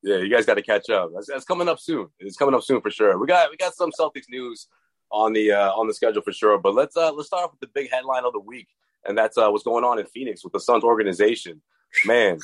Yeah, 0.02 0.18
you 0.18 0.30
guys 0.30 0.46
got 0.46 0.54
to 0.54 0.62
catch 0.62 0.88
up. 0.90 1.10
That's, 1.14 1.26
that's, 1.26 1.44
coming 1.44 1.68
up 1.68 1.80
soon. 1.80 2.08
It's 2.20 2.36
coming 2.36 2.54
up 2.54 2.62
soon 2.62 2.80
for 2.80 2.90
sure. 2.90 3.18
We 3.18 3.26
got 3.26 3.50
we 3.50 3.56
got 3.56 3.74
some 3.74 3.90
Celtics 3.90 4.28
news 4.30 4.68
on 5.10 5.32
the 5.32 5.52
uh, 5.52 5.72
on 5.72 5.88
the 5.88 5.94
schedule 5.94 6.22
for 6.22 6.32
sure. 6.32 6.58
But 6.58 6.74
let's 6.74 6.96
uh, 6.96 7.12
let's 7.12 7.26
start 7.26 7.44
off 7.44 7.50
with 7.50 7.60
the 7.60 7.70
big 7.74 7.90
headline 7.90 8.24
of 8.24 8.32
the 8.32 8.40
week, 8.40 8.68
and 9.04 9.18
that's 9.18 9.36
uh, 9.36 9.48
what's 9.48 9.64
going 9.64 9.84
on 9.84 9.98
in 9.98 10.06
Phoenix 10.06 10.44
with 10.44 10.52
the 10.52 10.60
Suns 10.60 10.84
organization. 10.84 11.60
Man, 12.06 12.38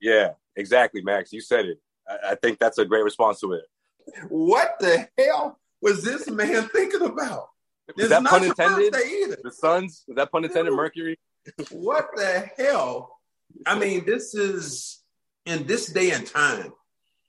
yeah, 0.00 0.32
exactly, 0.54 1.00
Max. 1.02 1.32
You 1.32 1.40
said 1.40 1.64
it. 1.64 1.78
I, 2.06 2.32
I 2.32 2.34
think 2.34 2.58
that's 2.58 2.76
a 2.76 2.84
great 2.84 3.04
response 3.04 3.40
to 3.40 3.54
it. 3.54 3.64
What 4.28 4.76
the 4.78 5.08
hell 5.16 5.58
was 5.80 6.04
this 6.04 6.28
man 6.28 6.68
thinking 6.68 7.02
about? 7.02 7.48
Is 7.96 8.10
that 8.10 8.24
pun 8.24 8.44
intended? 8.44 8.92
The 8.92 9.50
Suns? 9.50 10.04
Is 10.08 10.16
that 10.16 10.30
pun 10.30 10.44
intended? 10.44 10.74
Mercury? 10.74 11.18
What 11.70 12.08
the 12.14 12.50
hell? 12.56 13.18
I 13.66 13.78
mean, 13.78 14.04
this 14.04 14.34
is 14.34 15.02
in 15.46 15.66
this 15.66 15.86
day 15.86 16.10
and 16.10 16.26
time. 16.26 16.72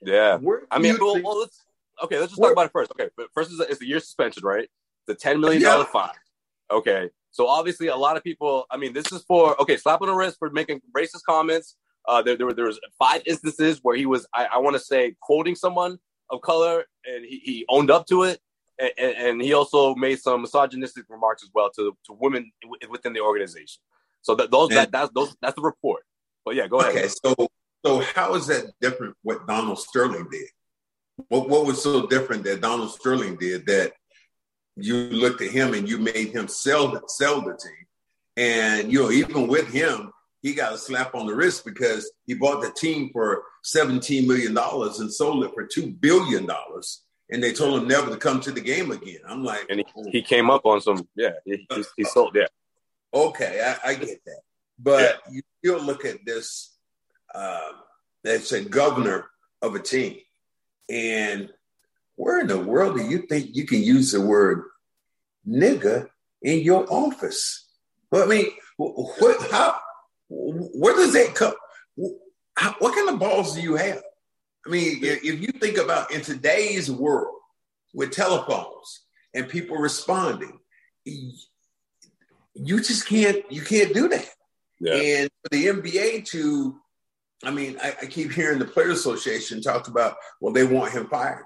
Yeah. 0.02 0.38
I 0.72 0.80
mean, 0.80 0.98
well, 1.00 1.22
well, 1.22 1.40
let's 1.40 1.64
okay. 2.04 2.20
Let's 2.20 2.32
just 2.32 2.42
talk 2.42 2.52
about 2.52 2.68
it 2.68 2.72
first. 2.72 2.92
Okay, 2.92 3.10
but 3.18 3.28
first 3.34 3.52
is 3.52 3.60
it's 3.60 3.80
the 3.80 3.88
year 3.88 4.00
suspension, 4.00 4.44
right? 4.44 4.70
The 5.08 5.16
ten 5.16 5.40
million 5.40 5.62
dollar 5.62 5.84
yeah. 5.84 5.92
fine. 5.92 6.16
Okay, 6.72 7.10
so 7.32 7.48
obviously 7.48 7.88
a 7.88 7.96
lot 7.96 8.18
of 8.18 8.24
people. 8.24 8.66
I 8.70 8.78
mean, 8.78 8.94
this 8.94 9.12
is 9.12 9.24
for 9.24 9.60
okay, 9.62 9.78
slap 9.78 10.02
on 10.02 10.08
the 10.08 10.14
wrist 10.14 10.38
for 10.40 10.50
making 10.50 10.82
racist 10.96 11.24
comments. 11.28 11.76
Uh, 12.06 12.22
there, 12.22 12.38
there, 12.38 12.52
there 12.54 12.66
was 12.66 12.80
five 12.98 13.22
instances 13.28 13.80
where 13.84 13.96
he 13.96 14.06
was, 14.06 14.26
I, 14.34 14.46
I 14.54 14.58
want 14.60 14.76
to 14.76 14.80
say, 14.80 15.16
quoting 15.20 15.54
someone 15.54 16.00
of 16.32 16.42
color, 16.42 16.86
and 17.06 17.24
he, 17.24 17.40
he 17.44 17.66
owned 17.70 17.92
up 17.92 18.08
to 18.08 18.24
it 18.24 18.40
and, 18.80 19.16
and, 19.16 19.42
he 19.42 19.54
also 19.54 19.94
made 19.96 20.20
some 20.20 20.42
misogynistic 20.42 21.06
remarks 21.10 21.44
as 21.44 21.50
well 21.54 21.70
to 21.72 21.96
to 22.06 22.14
women 22.14 22.52
within 22.90 23.14
the 23.14 23.20
organization. 23.20 23.82
So 24.22 24.36
that 24.36 24.52
those 24.52 24.70
that, 24.70 24.92
that's 24.92 25.12
those 25.14 25.36
that's 25.42 25.56
the 25.56 25.62
report. 25.62 26.04
But 26.46 26.56
yeah, 26.56 26.68
go 26.68 26.80
ahead. 26.80 26.96
Okay, 26.96 27.08
so 27.08 27.36
so 27.86 28.02
how 28.16 28.36
is 28.36 28.48
that 28.48 28.72
different? 28.82 29.16
What 29.24 29.48
Donald 29.48 29.80
Sterling 29.80 30.28
did? 30.32 30.48
What 31.30 31.50
what 31.50 31.66
was 31.66 31.82
so 31.82 32.08
different 32.08 32.44
that 32.46 32.62
Donald 32.62 32.92
Sterling 32.92 33.38
did 33.38 33.66
that 33.68 33.94
you 34.76 34.96
looked 34.96 35.42
at 35.42 35.52
him 35.52 35.74
and 35.74 35.88
you 35.88 35.98
made 35.98 36.30
him 36.30 36.48
sell 36.48 37.02
sell 37.08 37.42
the 37.42 37.58
team, 37.58 37.86
and 38.38 38.92
you 38.92 39.02
know 39.02 39.12
even 39.12 39.48
with 39.48 39.72
him 39.72 40.12
he 40.42 40.54
got 40.54 40.74
a 40.74 40.78
slap 40.78 41.16
on 41.16 41.28
the 41.28 41.36
wrist 41.36 41.66
because 41.66 42.10
he 42.26 42.34
bought 42.34 42.62
the 42.62 42.72
team 42.72 43.10
for 43.12 43.44
seventeen 43.64 44.28
million 44.28 44.54
dollars 44.54 45.00
and 45.00 45.12
sold 45.12 45.44
it 45.44 45.52
for 45.54 45.66
two 45.66 45.92
billion 45.92 46.46
dollars 46.46 47.04
and 47.32 47.44
they 47.44 47.54
told 47.54 47.82
him 47.82 47.88
never 47.88 48.10
to 48.10 48.18
come 48.18 48.40
to 48.42 48.52
the 48.52 48.62
game 48.62 48.92
again. 48.92 49.20
I'm 49.28 49.44
like, 49.44 49.66
and 49.70 49.80
he, 49.80 49.86
oh. 49.96 50.06
he 50.12 50.22
came 50.22 50.50
up 50.50 50.66
on 50.66 50.82
some, 50.82 51.08
yeah, 51.16 51.32
he, 51.46 51.66
he, 51.70 51.84
he 51.98 52.04
sold, 52.04 52.36
yeah. 52.36 52.48
Okay, 53.14 53.62
I, 53.66 53.92
I, 53.92 53.96
get 53.96 54.24
that, 54.26 54.42
but 54.78 55.02
yeah. 55.02 55.34
you 55.34 55.42
still 55.58 55.84
look 55.84 56.06
at 56.06 56.26
this. 56.26 56.76
Uh, 57.34 57.72
that's 58.24 58.52
a 58.52 58.64
governor 58.64 59.30
of 59.62 59.76
a 59.76 59.80
team, 59.80 60.18
and 60.90 61.50
where 62.16 62.40
in 62.40 62.48
the 62.48 62.60
world 62.60 62.98
do 62.98 63.04
you 63.04 63.20
think 63.20 63.56
you 63.56 63.66
can 63.66 63.82
use 63.82 64.12
the 64.12 64.22
word 64.22 64.64
nigga 65.48 66.08
in 66.42 66.60
your 66.60 66.86
office? 66.92 67.68
Well, 68.12 68.24
I 68.24 68.28
mean, 68.28 68.46
what? 68.78 69.52
How? 69.52 69.80
Where 70.30 70.96
does 70.96 71.14
that 71.14 71.34
come? 71.34 71.54
How, 72.56 72.76
what 72.80 72.94
kind 72.94 73.10
of 73.10 73.20
balls 73.20 73.56
do 73.56 73.62
you 73.62 73.76
have? 73.76 74.02
I 74.68 74.70
mean, 74.70 75.00
if 75.02 75.42
you 75.42 75.48
think 75.48 75.78
about 75.78 76.12
in 76.12 76.22
today's 76.22 76.92
world 76.92 77.36
with 77.94 78.12
telephones 78.12 79.02
and 79.34 79.48
people 79.48 79.78
responding, 79.78 80.60
you 82.62 82.78
just 82.82 83.08
can't 83.08 83.44
you 83.52 83.62
can't 83.62 83.94
do 83.94 84.08
that. 84.10 84.30
Yeah. 84.80 84.96
And 84.96 85.30
for 85.44 85.50
the 85.50 85.66
NBA 85.68 86.26
to, 86.30 86.76
I 87.44 87.52
mean, 87.52 87.78
I, 87.82 87.96
I 88.02 88.06
keep 88.06 88.32
hearing 88.32 88.60
the 88.60 88.66
Players 88.66 89.00
Association 89.00 89.62
talk 89.62 89.88
about, 89.88 90.16
well, 90.40 90.54
they 90.54 90.66
want 90.66 90.94
him 90.94 91.08
fired, 91.08 91.44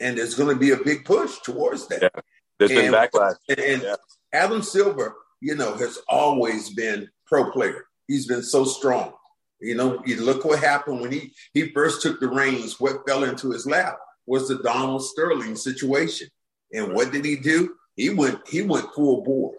and 0.00 0.16
there's 0.16 0.34
going 0.34 0.54
to 0.54 0.58
be 0.58 0.70
a 0.70 0.76
big 0.76 1.04
push 1.04 1.38
towards 1.40 1.88
that. 1.88 2.02
Yeah. 2.02 2.20
There's 2.58 2.70
and, 2.70 2.80
been 2.80 2.92
backlash. 2.92 3.34
And, 3.48 3.82
yeah. 3.82 3.96
Adam 4.32 4.62
Silver, 4.62 5.14
you 5.40 5.54
know, 5.54 5.74
has 5.74 5.98
always 6.08 6.70
been 6.70 7.08
pro 7.26 7.50
player. 7.50 7.84
He's 8.06 8.26
been 8.26 8.42
so 8.42 8.64
strong. 8.64 9.14
You 9.60 9.76
know, 9.76 10.02
you 10.04 10.20
look 10.22 10.44
what 10.44 10.58
happened 10.58 11.00
when 11.00 11.12
he 11.12 11.32
he 11.54 11.70
first 11.70 12.02
took 12.02 12.18
the 12.18 12.28
reins. 12.28 12.80
What 12.80 13.06
fell 13.06 13.24
into 13.24 13.52
his 13.52 13.66
lap 13.66 13.96
was 14.26 14.48
the 14.48 14.58
Donald 14.58 15.04
Sterling 15.04 15.56
situation. 15.56 16.28
And 16.72 16.94
what 16.94 17.12
did 17.12 17.24
he 17.24 17.36
do? 17.36 17.74
He 17.94 18.10
went 18.10 18.40
he 18.48 18.62
went 18.62 18.92
full 18.92 19.22
bore. 19.22 19.54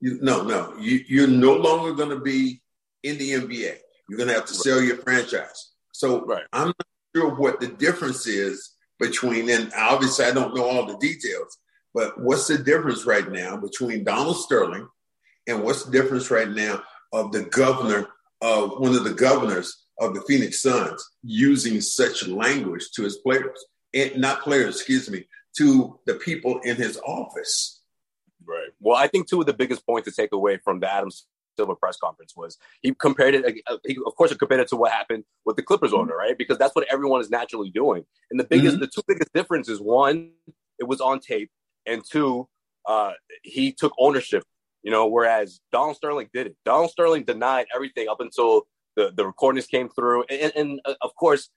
You, 0.00 0.18
no, 0.20 0.42
no, 0.42 0.74
you, 0.78 1.00
you're 1.08 1.26
no 1.26 1.54
longer 1.54 1.92
going 1.94 2.10
to 2.10 2.20
be 2.20 2.62
in 3.02 3.18
the 3.18 3.30
NBA. 3.30 3.76
You're 4.08 4.18
going 4.18 4.28
to 4.28 4.34
have 4.34 4.46
to 4.46 4.54
sell 4.54 4.80
your 4.80 4.96
franchise. 4.98 5.72
So 5.92 6.24
right. 6.26 6.44
I'm 6.52 6.68
not 6.68 6.86
sure 7.14 7.34
what 7.34 7.60
the 7.60 7.68
difference 7.68 8.26
is 8.26 8.72
between, 8.98 9.48
and 9.50 9.72
obviously 9.76 10.26
I 10.26 10.32
don't 10.32 10.54
know 10.54 10.64
all 10.64 10.86
the 10.86 10.98
details, 10.98 11.58
but 11.94 12.20
what's 12.20 12.46
the 12.46 12.58
difference 12.58 13.06
right 13.06 13.30
now 13.30 13.56
between 13.56 14.04
Donald 14.04 14.36
Sterling 14.36 14.86
and 15.46 15.62
what's 15.62 15.84
the 15.84 15.92
difference 15.92 16.30
right 16.30 16.50
now 16.50 16.82
of 17.12 17.32
the 17.32 17.42
governor 17.44 18.08
of 18.42 18.78
one 18.78 18.94
of 18.94 19.04
the 19.04 19.14
governors 19.14 19.86
of 19.98 20.14
the 20.14 20.20
Phoenix 20.22 20.60
Suns 20.60 21.02
using 21.22 21.80
such 21.80 22.26
language 22.28 22.90
to 22.94 23.02
his 23.02 23.16
players, 23.18 23.64
and 23.94 24.18
not 24.18 24.42
players, 24.42 24.76
excuse 24.76 25.10
me, 25.10 25.26
to 25.56 25.98
the 26.06 26.14
people 26.14 26.60
in 26.60 26.76
his 26.76 26.98
office. 26.98 27.75
Right. 28.46 28.68
Well, 28.80 28.96
I 28.96 29.08
think 29.08 29.28
two 29.28 29.40
of 29.40 29.46
the 29.46 29.52
biggest 29.52 29.84
points 29.86 30.08
to 30.08 30.14
take 30.14 30.32
away 30.32 30.58
from 30.58 30.80
the 30.80 30.92
Adam 30.92 31.10
Silver 31.56 31.74
press 31.74 31.96
conference 31.96 32.34
was 32.36 32.58
he 32.82 32.94
compared 32.94 33.34
it. 33.34 33.62
Uh, 33.66 33.78
he, 33.84 33.96
of 34.06 34.14
course, 34.16 34.30
he 34.30 34.36
compared 34.36 34.60
it 34.60 34.68
to 34.68 34.76
what 34.76 34.92
happened 34.92 35.24
with 35.44 35.56
the 35.56 35.62
Clippers 35.62 35.90
mm-hmm. 35.90 36.00
owner, 36.00 36.16
right? 36.16 36.38
Because 36.38 36.58
that's 36.58 36.74
what 36.74 36.86
everyone 36.90 37.20
is 37.20 37.30
naturally 37.30 37.70
doing. 37.70 38.04
And 38.30 38.38
the 38.38 38.44
biggest, 38.44 38.76
mm-hmm. 38.76 38.82
the 38.82 38.86
two 38.88 39.02
biggest 39.08 39.32
differences: 39.32 39.80
one, 39.80 40.30
it 40.78 40.84
was 40.86 41.00
on 41.00 41.20
tape, 41.20 41.50
and 41.86 42.02
two, 42.08 42.48
uh, 42.86 43.12
he 43.42 43.72
took 43.72 43.92
ownership 43.98 44.44
you 44.86 44.92
know, 44.92 45.08
whereas 45.08 45.60
Donald 45.72 45.96
Sterling 45.96 46.28
did 46.32 46.46
it. 46.46 46.56
Donald 46.64 46.92
Sterling 46.92 47.24
denied 47.24 47.66
everything 47.74 48.08
up 48.08 48.20
until 48.20 48.68
the, 48.94 49.12
the 49.16 49.26
recordings 49.26 49.66
came 49.66 49.88
through. 49.88 50.22
And, 50.30 50.52
and 50.54 50.80
uh, 50.84 50.94
of 51.02 51.12
course, 51.16 51.50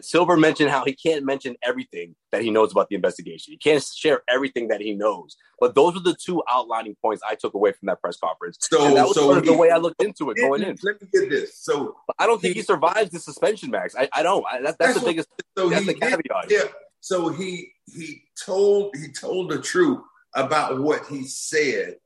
Silver 0.00 0.36
mentioned 0.36 0.70
how 0.70 0.84
he 0.84 0.92
can't 0.92 1.24
mention 1.24 1.56
everything 1.62 2.14
that 2.32 2.42
he 2.42 2.50
knows 2.50 2.72
about 2.72 2.88
the 2.88 2.96
investigation. 2.96 3.52
He 3.52 3.58
can't 3.58 3.82
share 3.82 4.22
everything 4.28 4.68
that 4.68 4.80
he 4.80 4.94
knows. 4.94 5.36
But 5.60 5.74
those 5.74 5.96
are 5.96 6.02
the 6.02 6.14
two 6.14 6.42
outlining 6.50 6.96
points 7.02 7.22
I 7.28 7.34
took 7.34 7.54
away 7.54 7.72
from 7.72 7.86
that 7.86 8.00
press 8.00 8.16
conference. 8.16 8.58
So 8.60 8.86
and 8.86 8.96
that 8.96 9.06
was 9.06 9.14
so 9.14 9.22
sort 9.22 9.38
of 9.38 9.44
he, 9.44 9.50
the 9.50 9.56
way 9.56 9.70
I 9.70 9.76
looked 9.76 10.02
into 10.02 10.30
it 10.30 10.36
going 10.36 10.62
in. 10.62 10.76
Let 10.82 11.00
me 11.00 11.08
get 11.12 11.30
this. 11.30 11.58
So 11.58 11.96
but 12.06 12.16
I 12.18 12.26
don't 12.26 12.40
think 12.40 12.54
he, 12.54 12.60
he 12.60 12.64
survives 12.64 13.10
the 13.10 13.18
suspension, 13.18 13.70
Max. 13.70 13.94
I, 13.96 14.08
I 14.12 14.22
don't. 14.22 14.44
I, 14.50 14.60
that, 14.62 14.78
that's, 14.78 14.94
that's, 14.94 15.00
the 15.00 15.06
biggest. 15.06 15.28
So 15.56 15.68
that's 15.68 15.86
the 15.86 15.94
caveat. 15.94 16.50
Yeah. 16.50 16.64
So 17.00 17.28
he 17.28 17.72
he 17.86 18.22
told 18.44 18.96
he 18.96 19.12
told 19.12 19.50
the 19.50 19.60
truth 19.60 20.00
about 20.34 20.80
what 20.80 21.06
he 21.06 21.24
said 21.24 21.96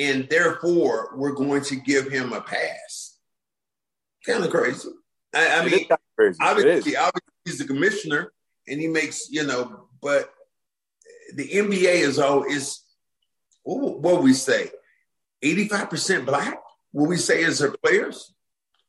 and 0.00 0.26
therefore 0.28 1.10
we're 1.14 1.32
going 1.32 1.62
to 1.62 1.76
give 1.76 2.10
him 2.10 2.32
a 2.32 2.40
pass. 2.40 3.18
Kind 4.26 4.42
of 4.44 4.50
crazy. 4.50 4.88
I, 5.34 5.60
I 5.60 5.64
mean, 5.64 5.86
crazy. 6.20 6.38
obviously, 6.40 6.96
obviously 6.96 7.32
he's 7.44 7.58
the 7.58 7.64
commissioner 7.66 8.32
and 8.68 8.80
he 8.80 8.88
makes 8.88 9.30
you 9.30 9.46
know, 9.46 9.88
but 10.02 10.30
the 11.34 11.48
NBA 11.48 12.02
is 12.02 12.18
all 12.18 12.44
is 12.44 12.80
what 13.62 14.22
we 14.22 14.32
say, 14.32 14.70
eighty 15.42 15.68
five 15.68 15.90
percent 15.90 16.26
black. 16.26 16.60
What 16.92 17.08
we 17.08 17.16
say 17.16 17.42
is 17.42 17.60
their 17.60 17.72
players. 17.84 18.34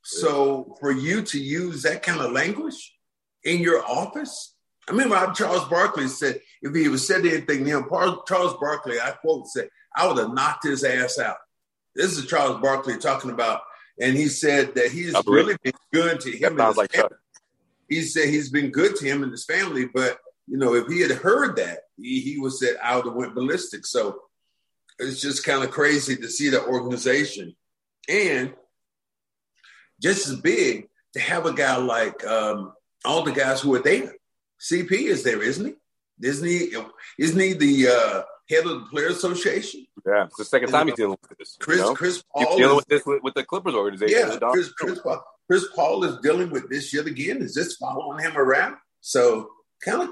So 0.04 0.76
for 0.80 0.92
you 0.92 1.22
to 1.22 1.40
use 1.40 1.84
that 1.84 2.02
kind 2.02 2.22
of 2.22 2.32
language 2.32 2.96
in 3.44 3.60
your 3.60 3.86
office, 3.86 4.56
I 4.88 4.92
remember 4.92 5.32
Charles 5.34 5.66
Barkley 5.66 6.08
said 6.08 6.42
if 6.62 6.74
he 6.74 6.88
was 6.88 7.06
said 7.06 7.26
anything 7.26 7.66
to 7.66 7.70
him, 7.70 7.86
Charles 8.28 8.56
Barkley, 8.60 9.00
I 9.00 9.12
quote 9.12 9.48
said, 9.48 9.70
I 9.96 10.08
would 10.08 10.18
have 10.18 10.34
knocked 10.34 10.66
his 10.66 10.84
ass 10.84 11.20
out. 11.20 11.38
This 11.96 12.18
is 12.18 12.26
Charles 12.26 12.62
Barkley 12.62 12.98
talking 12.98 13.32
about, 13.32 13.62
and 14.02 14.18
he 14.18 14.28
said 14.28 14.74
that 14.76 14.92
he's 14.92 15.16
really 15.28 15.56
been 15.64 15.74
good 15.94 16.20
to 16.22 16.32
him. 16.32 16.58
Sounds 16.58 16.76
like 16.76 16.92
family. 16.92 17.16
He 17.88 18.02
said 18.02 18.30
he's 18.30 18.50
been 18.50 18.72
good 18.72 18.96
to 18.96 19.06
him 19.06 19.22
and 19.22 19.32
his 19.32 19.46
family, 19.46 19.86
but 19.86 20.18
you 20.48 20.58
know, 20.58 20.74
if 20.74 20.88
he 20.88 21.02
had 21.02 21.12
heard 21.12 21.56
that, 21.58 21.82
he, 21.98 22.20
he 22.20 22.40
was 22.40 22.60
said 22.60 22.78
I 22.84 22.96
would 22.96 23.06
have 23.06 23.14
went 23.14 23.36
ballistic. 23.36 23.86
So 23.86 24.24
it's 24.98 25.22
just 25.22 25.46
kind 25.46 25.64
of 25.64 25.72
crazy 25.72 26.16
to 26.16 26.28
see 26.30 26.50
that 26.50 26.66
organization 26.66 27.56
and 28.10 28.54
just 30.02 30.28
as 30.28 30.36
big 30.42 30.90
to 31.14 31.20
have 31.20 31.46
a 31.46 31.54
guy 31.54 31.78
like 31.78 32.26
um, 32.26 32.74
all 33.06 33.24
the 33.24 33.32
guys 33.32 33.62
who 33.62 33.76
are 33.76 33.84
there. 33.84 34.16
CP 34.60 34.92
is 34.92 35.24
there, 35.24 35.42
isn't 35.42 35.66
he? 35.66 36.28
Isn't 36.28 36.48
he? 36.48 36.76
Isn't 37.20 37.40
he 37.40 37.54
the 37.54 37.88
uh, 37.88 38.22
head 38.52 38.66
of 38.66 38.82
the 38.82 38.86
Players 38.92 39.18
Association. 39.18 39.86
Yeah, 40.06 40.26
it's 40.26 40.38
the 40.38 40.46
second 40.46 40.70
time 40.70 40.88
he's 40.88 40.96
dealing 40.96 41.18
with 41.22 41.38
this. 41.38 41.58
Chris, 41.60 41.78
you 41.78 41.84
know? 41.84 41.94
Chris 41.94 42.24
Paul 42.32 42.48
he's 42.48 42.58
dealing 42.58 42.72
is, 42.72 42.76
with 42.76 42.88
this 42.88 43.06
with, 43.06 43.24
with, 43.24 43.34
the 43.34 43.44
Clippers 43.44 43.74
organization. 43.74 44.18
Yeah, 44.18 44.50
Chris, 44.52 44.72
Chris, 44.74 45.00
Paul, 45.00 45.24
Chris 45.48 45.68
Paul 45.76 46.04
is 46.04 46.18
dealing 46.22 46.50
with 46.50 46.70
this 46.70 46.94
yet 46.94 47.08
again. 47.08 47.38
Is 47.38 47.56
this 47.56 47.76
following 47.78 48.24
him 48.24 48.38
around? 48.38 48.76
So 49.00 49.50
kind 49.84 50.02
of 50.04 50.10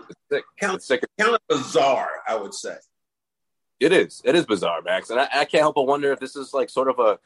kind 0.60 0.76
of, 0.76 1.00
kind 1.18 1.36
of 1.36 1.42
bizarre, 1.48 2.10
I 2.28 2.36
would 2.36 2.54
say. 2.54 2.76
It 3.80 3.94
is. 3.94 4.22
It 4.26 4.36
is 4.36 4.46
bizarre, 4.46 4.82
Max, 4.82 5.10
and 5.10 5.20
I, 5.20 5.28
I, 5.32 5.46
can't 5.46 5.62
help 5.62 5.76
but 5.76 5.84
wonder 5.84 6.12
if 6.12 6.20
this 6.20 6.36
is 6.36 6.54
like 6.54 6.70
sort 6.70 6.90
of 6.90 7.00
a 7.00 7.18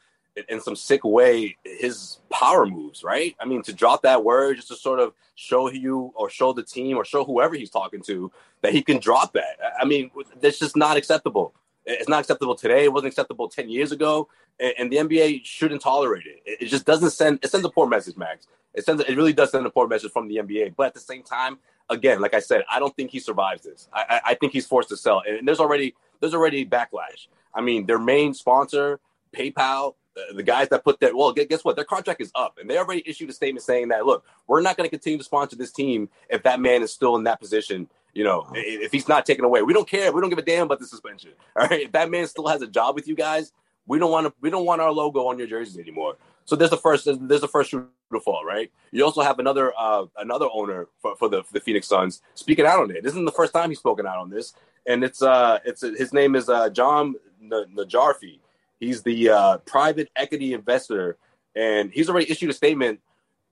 in 0.48 0.60
some 0.60 0.76
sick 0.76 1.04
way 1.04 1.56
his 1.64 2.18
power 2.30 2.66
moves, 2.66 3.04
right? 3.04 3.36
I 3.38 3.44
mean, 3.44 3.62
to 3.62 3.72
drop 3.72 4.02
that 4.02 4.24
word 4.24 4.56
just 4.56 4.68
to 4.68 4.76
sort 4.76 5.00
of 5.00 5.12
show 5.34 5.70
you 5.70 6.12
or 6.14 6.28
show 6.28 6.52
the 6.52 6.62
team 6.62 6.96
or 6.96 7.04
show 7.04 7.24
whoever 7.24 7.54
he's 7.54 7.70
talking 7.70 8.02
to 8.02 8.30
that 8.62 8.72
he 8.72 8.82
can 8.82 8.98
drop 8.98 9.32
that. 9.34 9.58
I 9.78 9.84
mean, 9.84 10.10
that's 10.40 10.58
just 10.58 10.76
not 10.76 10.96
acceptable. 10.96 11.54
It's 11.86 12.08
not 12.08 12.20
acceptable 12.20 12.54
today. 12.54 12.84
It 12.84 12.92
wasn't 12.92 13.12
acceptable 13.12 13.48
10 13.48 13.68
years 13.68 13.92
ago. 13.92 14.28
And, 14.58 14.90
the 14.90 14.96
NBA 14.96 15.44
shouldn't 15.44 15.82
tolerate 15.82 16.26
it. 16.26 16.42
It 16.62 16.66
just 16.66 16.86
doesn't 16.86 17.10
send, 17.10 17.40
it 17.42 17.50
sends 17.50 17.66
a 17.66 17.70
poor 17.70 17.88
message, 17.88 18.16
Max. 18.16 18.46
It 18.72 18.84
sends, 18.84 19.02
it 19.02 19.16
really 19.16 19.32
does 19.32 19.50
send 19.50 19.66
a 19.66 19.70
poor 19.70 19.88
message 19.88 20.12
from 20.12 20.28
the 20.28 20.36
NBA. 20.36 20.74
But 20.76 20.88
at 20.88 20.94
the 20.94 21.00
same 21.00 21.24
time, 21.24 21.58
again, 21.90 22.20
like 22.20 22.34
I 22.34 22.40
said, 22.40 22.64
I 22.70 22.78
don't 22.78 22.94
think 22.96 23.10
he 23.10 23.18
survives 23.18 23.62
this. 23.62 23.88
I, 23.92 24.20
I 24.24 24.34
think 24.34 24.52
he's 24.52 24.66
forced 24.66 24.88
to 24.90 24.96
sell. 24.96 25.22
And 25.26 25.46
there's 25.46 25.60
already, 25.60 25.94
there's 26.20 26.34
already 26.34 26.64
backlash. 26.64 27.26
I 27.52 27.60
mean, 27.60 27.86
their 27.86 27.98
main 27.98 28.32
sponsor, 28.32 29.00
PayPal, 29.34 29.94
the 30.34 30.42
guys 30.42 30.68
that 30.68 30.84
put 30.84 31.00
that 31.00 31.14
well 31.14 31.32
guess 31.32 31.64
what? 31.64 31.76
Their 31.76 31.84
contract 31.84 32.20
is 32.20 32.30
up 32.34 32.58
and 32.58 32.68
they 32.68 32.78
already 32.78 33.02
issued 33.06 33.30
a 33.30 33.32
statement 33.32 33.64
saying 33.64 33.88
that 33.88 34.06
look 34.06 34.24
we're 34.46 34.60
not 34.60 34.76
going 34.76 34.88
to 34.88 34.90
continue 34.90 35.18
to 35.18 35.24
sponsor 35.24 35.56
this 35.56 35.72
team 35.72 36.08
if 36.28 36.42
that 36.44 36.60
man 36.60 36.82
is 36.82 36.92
still 36.92 37.16
in 37.16 37.24
that 37.24 37.40
position 37.40 37.88
you 38.12 38.24
know 38.24 38.46
if 38.54 38.92
he's 38.92 39.08
not 39.08 39.26
taken 39.26 39.44
away. 39.44 39.62
We 39.62 39.72
don't 39.72 39.88
care. 39.88 40.12
We 40.12 40.20
don't 40.20 40.30
give 40.30 40.38
a 40.38 40.42
damn 40.42 40.66
about 40.66 40.78
the 40.78 40.86
suspension 40.86 41.32
all 41.56 41.66
right? 41.66 41.82
If 41.82 41.92
that 41.92 42.10
man 42.10 42.26
still 42.26 42.46
has 42.46 42.62
a 42.62 42.66
job 42.66 42.94
with 42.94 43.08
you 43.08 43.14
guys 43.14 43.52
we 43.86 43.98
don't 43.98 44.10
want 44.10 44.26
to 44.26 44.32
we 44.40 44.50
don't 44.50 44.64
want 44.64 44.80
our 44.80 44.92
logo 44.92 45.26
on 45.26 45.38
your 45.38 45.46
jerseys 45.46 45.78
anymore. 45.78 46.16
So 46.44 46.56
there's 46.56 46.70
the 46.70 46.76
first 46.76 47.06
there's 47.06 47.40
the 47.40 47.48
first 47.48 47.70
shoe 47.70 47.88
to 48.12 48.20
fall 48.20 48.44
right? 48.44 48.70
You 48.92 49.04
also 49.04 49.22
have 49.22 49.38
another 49.38 49.72
uh 49.76 50.06
another 50.18 50.46
owner 50.52 50.88
for, 51.00 51.16
for 51.16 51.28
the 51.28 51.42
for 51.42 51.52
the 51.52 51.60
phoenix 51.60 51.88
suns 51.88 52.22
speaking 52.34 52.66
out 52.66 52.80
on 52.80 52.90
it. 52.90 53.02
This 53.02 53.12
isn't 53.12 53.24
the 53.24 53.32
first 53.32 53.52
time 53.52 53.70
he's 53.70 53.78
spoken 53.78 54.06
out 54.06 54.18
on 54.18 54.30
this 54.30 54.54
and 54.86 55.02
it's 55.02 55.22
uh 55.22 55.58
it's 55.64 55.82
his 55.82 56.12
name 56.12 56.36
is 56.36 56.48
uh 56.48 56.70
Jahm 56.70 57.14
Najafi 57.42 58.38
He's 58.80 59.02
the 59.02 59.30
uh, 59.30 59.58
private 59.58 60.10
equity 60.16 60.52
investor, 60.52 61.16
and 61.54 61.90
he's 61.92 62.08
already 62.08 62.30
issued 62.30 62.50
a 62.50 62.54
statement 62.54 63.00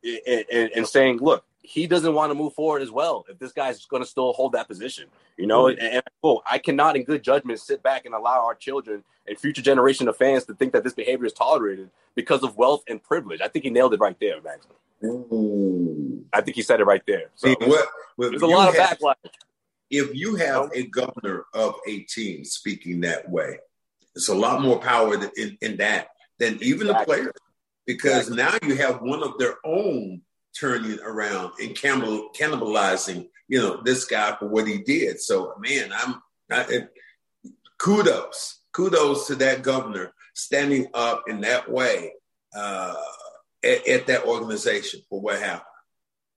and 0.04 0.86
saying, 0.86 1.18
look, 1.18 1.44
he 1.62 1.86
doesn't 1.86 2.12
want 2.12 2.30
to 2.30 2.34
move 2.34 2.52
forward 2.54 2.82
as 2.82 2.90
well 2.90 3.24
if 3.28 3.38
this 3.38 3.52
guy's 3.52 3.84
going 3.86 4.02
to 4.02 4.08
still 4.08 4.32
hold 4.32 4.52
that 4.52 4.66
position. 4.66 5.06
You 5.36 5.46
know, 5.46 5.64
mm-hmm. 5.64 5.80
and, 5.80 5.94
and 5.94 6.02
oh, 6.22 6.42
I 6.50 6.58
cannot, 6.58 6.96
in 6.96 7.04
good 7.04 7.22
judgment, 7.22 7.60
sit 7.60 7.82
back 7.82 8.04
and 8.04 8.14
allow 8.14 8.44
our 8.44 8.54
children 8.54 9.04
and 9.26 9.38
future 9.38 9.62
generation 9.62 10.08
of 10.08 10.16
fans 10.16 10.44
to 10.46 10.54
think 10.54 10.72
that 10.72 10.82
this 10.82 10.92
behavior 10.92 11.26
is 11.26 11.32
tolerated 11.32 11.90
because 12.16 12.42
of 12.42 12.56
wealth 12.56 12.82
and 12.88 13.02
privilege. 13.02 13.40
I 13.40 13.48
think 13.48 13.64
he 13.64 13.70
nailed 13.70 13.94
it 13.94 14.00
right 14.00 14.18
there, 14.20 14.42
Max. 14.42 14.66
Ooh. 15.04 16.24
I 16.32 16.40
think 16.40 16.56
he 16.56 16.62
said 16.62 16.80
it 16.80 16.84
right 16.84 17.02
there. 17.06 17.30
So 17.36 17.48
See, 17.48 17.56
what, 17.60 17.88
there's 18.18 18.42
a 18.42 18.46
lot 18.46 18.74
have, 18.74 18.92
of 18.92 18.98
backlash. 18.98 19.30
If 19.90 20.14
you 20.14 20.36
have 20.36 20.70
a 20.74 20.84
governor 20.86 21.44
of 21.54 21.76
a 21.86 22.00
team 22.00 22.44
speaking 22.44 23.00
that 23.02 23.28
way, 23.30 23.58
it's 24.14 24.28
a 24.28 24.34
lot 24.34 24.62
more 24.62 24.78
power 24.78 25.14
in, 25.36 25.58
in 25.60 25.76
that 25.78 26.08
than 26.38 26.58
even 26.62 26.88
exactly. 26.88 27.16
the 27.16 27.22
players, 27.22 27.32
because 27.86 28.28
exactly. 28.28 28.68
now 28.68 28.74
you 28.74 28.80
have 28.80 29.00
one 29.02 29.22
of 29.22 29.38
their 29.38 29.56
own 29.64 30.22
turning 30.58 30.98
around 31.00 31.52
and 31.60 31.74
cannibalizing, 31.74 33.28
you 33.48 33.58
know, 33.58 33.80
this 33.82 34.04
guy 34.04 34.36
for 34.38 34.48
what 34.48 34.66
he 34.66 34.78
did. 34.78 35.20
So, 35.20 35.54
man, 35.58 35.90
I'm 35.94 36.22
I, 36.50 36.88
kudos, 37.78 38.60
kudos 38.72 39.26
to 39.28 39.34
that 39.36 39.62
governor 39.62 40.12
standing 40.34 40.88
up 40.94 41.24
in 41.26 41.40
that 41.40 41.70
way 41.70 42.12
uh, 42.54 42.94
at, 43.64 43.86
at 43.88 44.06
that 44.06 44.24
organization 44.24 45.00
for 45.08 45.20
what 45.20 45.38
happened. 45.38 45.62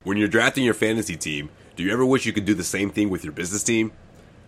When 0.04 0.18
you're 0.18 0.28
drafting 0.28 0.64
your 0.64 0.74
fantasy 0.74 1.18
team, 1.18 1.50
do 1.76 1.84
you 1.84 1.92
ever 1.92 2.06
wish 2.06 2.26
you 2.26 2.34
could 2.34 2.46
do 2.46 2.54
the 2.54 2.64
same 2.64 2.90
thing 2.90 3.10
with 3.10 3.24
your 3.24 3.34
business 3.34 3.64
team? 3.64 3.92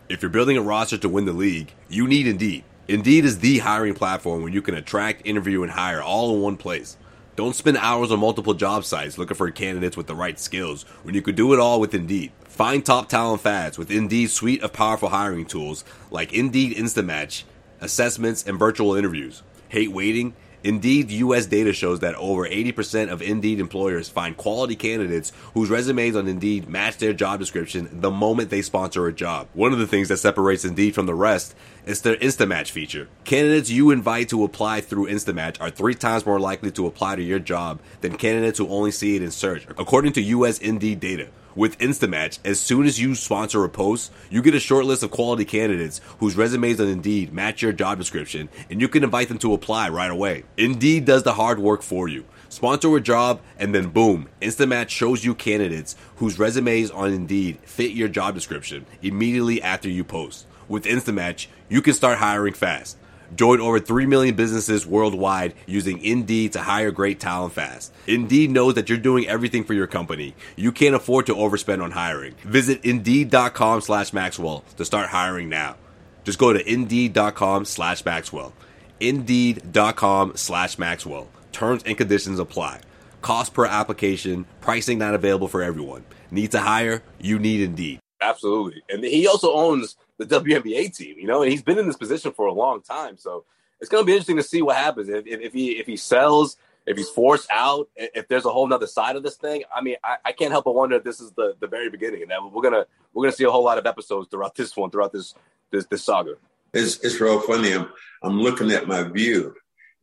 If 0.07 0.21
you're 0.21 0.31
building 0.31 0.55
a 0.55 0.61
roster 0.61 0.97
to 0.99 1.09
win 1.09 1.25
the 1.25 1.33
league, 1.33 1.73
you 1.89 2.07
need 2.07 2.27
Indeed. 2.27 2.63
Indeed 2.87 3.25
is 3.25 3.39
the 3.39 3.57
hiring 3.57 3.95
platform 3.95 4.41
where 4.41 4.51
you 4.51 4.61
can 4.61 4.73
attract, 4.73 5.27
interview, 5.27 5.61
and 5.61 5.71
hire 5.73 6.01
all 6.01 6.33
in 6.33 6.41
one 6.41 6.55
place. 6.55 6.95
Don't 7.35 7.53
spend 7.53 7.75
hours 7.75 8.13
on 8.13 8.19
multiple 8.19 8.53
job 8.53 8.85
sites 8.85 9.17
looking 9.17 9.35
for 9.35 9.51
candidates 9.51 9.97
with 9.97 10.07
the 10.07 10.15
right 10.15 10.39
skills 10.39 10.83
when 11.03 11.13
you 11.13 11.21
could 11.21 11.35
do 11.35 11.53
it 11.53 11.59
all 11.59 11.81
with 11.81 11.93
Indeed. 11.93 12.31
Find 12.45 12.85
top 12.85 13.09
talent 13.09 13.41
fast 13.41 13.77
with 13.77 13.91
Indeed's 13.91 14.31
suite 14.31 14.63
of 14.63 14.71
powerful 14.71 15.09
hiring 15.09 15.45
tools 15.45 15.83
like 16.11 16.31
Indeed 16.31 16.77
Instant 16.77 17.07
Match, 17.07 17.43
assessments, 17.81 18.47
and 18.47 18.57
virtual 18.57 18.95
interviews. 18.95 19.43
Hate 19.67 19.91
waiting? 19.91 20.33
Indeed 20.63 21.11
US 21.11 21.45
data 21.45 21.71
shows 21.71 21.99
that 21.99 22.15
over 22.15 22.47
80% 22.47 23.09
of 23.09 23.21
Indeed 23.21 23.59
employers 23.59 24.09
find 24.09 24.35
quality 24.35 24.75
candidates 24.75 25.31
whose 25.53 25.69
resumes 25.69 26.15
on 26.15 26.27
Indeed 26.27 26.67
match 26.67 26.97
their 26.97 27.13
job 27.13 27.39
description 27.39 27.87
the 28.01 28.09
moment 28.09 28.49
they 28.49 28.61
sponsor 28.61 29.07
a 29.07 29.13
job. 29.13 29.47
One 29.53 29.71
of 29.71 29.79
the 29.79 29.87
things 29.87 30.07
that 30.07 30.17
separates 30.17 30.65
Indeed 30.65 30.95
from 30.95 31.05
the 31.05 31.13
rest 31.13 31.55
is 31.87 32.01
their 32.01 32.17
Instamatch 32.17 32.69
feature. 32.69 33.07
Candidates 33.23 33.69
you 33.69 33.91
invite 33.91 34.27
to 34.29 34.43
apply 34.43 34.81
through 34.81 35.07
Instamatch 35.07 35.59
are 35.61 35.69
three 35.69 35.95
times 35.95 36.25
more 36.25 36.39
likely 36.39 36.69
to 36.71 36.85
apply 36.85 37.15
to 37.15 37.23
your 37.23 37.39
job 37.39 37.79
than 38.01 38.17
candidates 38.17 38.59
who 38.59 38.67
only 38.67 38.91
see 38.91 39.15
it 39.15 39.23
in 39.23 39.31
search, 39.31 39.65
according 39.77 40.11
to 40.13 40.21
US 40.21 40.59
Indeed 40.59 40.99
data. 40.99 41.29
With 41.55 41.77
Instamatch, 41.79 42.39
as 42.43 42.59
soon 42.59 42.85
as 42.85 42.99
you 42.99 43.15
sponsor 43.15 43.63
a 43.63 43.69
post, 43.69 44.11
you 44.29 44.41
get 44.41 44.53
a 44.53 44.59
short 44.59 44.85
list 44.85 45.01
of 45.01 45.11
quality 45.11 45.45
candidates 45.45 46.01
whose 46.19 46.35
resumes 46.35 46.81
on 46.81 46.87
Indeed 46.87 47.31
match 47.31 47.61
your 47.61 47.71
job 47.71 47.97
description, 47.97 48.49
and 48.69 48.81
you 48.81 48.89
can 48.89 49.03
invite 49.03 49.29
them 49.29 49.39
to 49.39 49.53
apply 49.53 49.89
right 49.89 50.11
away. 50.11 50.43
Indeed 50.57 51.05
does 51.05 51.23
the 51.23 51.33
hard 51.33 51.57
work 51.57 51.81
for 51.81 52.09
you. 52.09 52.25
Sponsor 52.49 52.95
a 52.95 53.01
job, 53.01 53.41
and 53.57 53.73
then 53.73 53.89
boom, 53.89 54.27
Instamatch 54.41 54.89
shows 54.89 55.23
you 55.23 55.33
candidates 55.33 55.95
whose 56.17 56.37
resumes 56.37 56.91
on 56.91 57.13
Indeed 57.13 57.59
fit 57.63 57.91
your 57.91 58.09
job 58.09 58.35
description 58.35 58.85
immediately 59.01 59.61
after 59.61 59.89
you 59.89 60.03
post. 60.03 60.47
With 60.69 60.83
Instamatch, 60.83 61.47
you 61.69 61.81
can 61.81 61.93
start 61.93 62.17
hiring 62.17 62.53
fast. 62.53 62.97
Join 63.35 63.59
over 63.59 63.79
3 63.79 64.05
million 64.05 64.35
businesses 64.35 64.85
worldwide 64.85 65.53
using 65.65 66.03
Indeed 66.03 66.53
to 66.53 66.59
hire 66.59 66.91
great 66.91 67.19
talent 67.19 67.53
fast. 67.53 67.93
Indeed 68.07 68.51
knows 68.51 68.75
that 68.75 68.89
you're 68.89 68.97
doing 68.97 69.27
everything 69.27 69.63
for 69.63 69.73
your 69.73 69.87
company. 69.87 70.33
You 70.55 70.71
can't 70.71 70.95
afford 70.95 71.25
to 71.27 71.35
overspend 71.35 71.83
on 71.83 71.91
hiring. 71.91 72.33
Visit 72.43 72.83
Indeed.com 72.85 73.81
slash 73.81 74.13
Maxwell 74.13 74.63
to 74.77 74.85
start 74.85 75.09
hiring 75.09 75.49
now. 75.49 75.75
Just 76.23 76.39
go 76.39 76.51
to 76.53 76.73
Indeed.com 76.73 77.65
slash 77.65 78.03
Maxwell. 78.05 78.53
Indeed.com 78.99 80.33
slash 80.35 80.77
Maxwell. 80.77 81.29
Terms 81.51 81.83
and 81.85 81.97
conditions 81.97 82.39
apply. 82.39 82.81
Cost 83.21 83.53
per 83.53 83.65
application. 83.65 84.45
Pricing 84.61 84.99
not 84.99 85.13
available 85.13 85.47
for 85.47 85.63
everyone. 85.63 86.05
Need 86.31 86.51
to 86.51 86.59
hire? 86.59 87.03
You 87.19 87.39
need 87.39 87.61
Indeed. 87.61 87.99
Absolutely. 88.19 88.81
And 88.89 89.03
he 89.03 89.27
also 89.27 89.53
owns 89.53 89.95
the 90.17 90.25
WNBA 90.25 90.95
team, 90.95 91.17
you 91.19 91.27
know, 91.27 91.43
and 91.43 91.51
he's 91.51 91.61
been 91.61 91.77
in 91.77 91.87
this 91.87 91.97
position 91.97 92.31
for 92.31 92.47
a 92.47 92.53
long 92.53 92.81
time. 92.81 93.17
So 93.17 93.45
it's 93.79 93.89
going 93.89 94.03
to 94.03 94.05
be 94.05 94.13
interesting 94.13 94.37
to 94.37 94.43
see 94.43 94.61
what 94.61 94.75
happens 94.75 95.09
if, 95.09 95.25
if, 95.27 95.41
if, 95.41 95.53
he 95.53 95.71
if 95.71 95.85
he 95.85 95.95
sells, 95.95 96.57
if 96.85 96.97
he's 96.97 97.09
forced 97.09 97.47
out, 97.51 97.89
if 97.95 98.27
there's 98.27 98.45
a 98.45 98.49
whole 98.49 98.67
nother 98.67 98.87
side 98.87 99.15
of 99.15 99.23
this 99.23 99.35
thing. 99.35 99.63
I 99.73 99.81
mean, 99.81 99.97
I, 100.03 100.17
I 100.25 100.31
can't 100.31 100.51
help 100.51 100.65
but 100.65 100.73
wonder 100.73 100.95
if 100.95 101.03
this 101.03 101.19
is 101.19 101.31
the, 101.31 101.55
the 101.59 101.67
very 101.67 101.89
beginning, 101.89 102.23
and 102.23 102.31
that 102.31 102.43
we're 102.43 102.63
gonna 102.63 102.85
we're 103.13 103.23
gonna 103.23 103.35
see 103.35 103.43
a 103.43 103.51
whole 103.51 103.63
lot 103.63 103.77
of 103.77 103.85
episodes 103.85 104.27
throughout 104.29 104.55
this 104.55 104.75
one, 104.75 104.89
throughout 104.89 105.13
this 105.13 105.35
this 105.71 105.85
this 105.85 106.03
saga. 106.03 106.35
It's 106.73 106.99
it's 107.01 107.19
real 107.21 107.39
funny. 107.41 107.73
I'm 107.73 107.89
I'm 108.23 108.41
looking 108.41 108.71
at 108.71 108.87
my 108.87 109.03
view, 109.03 109.53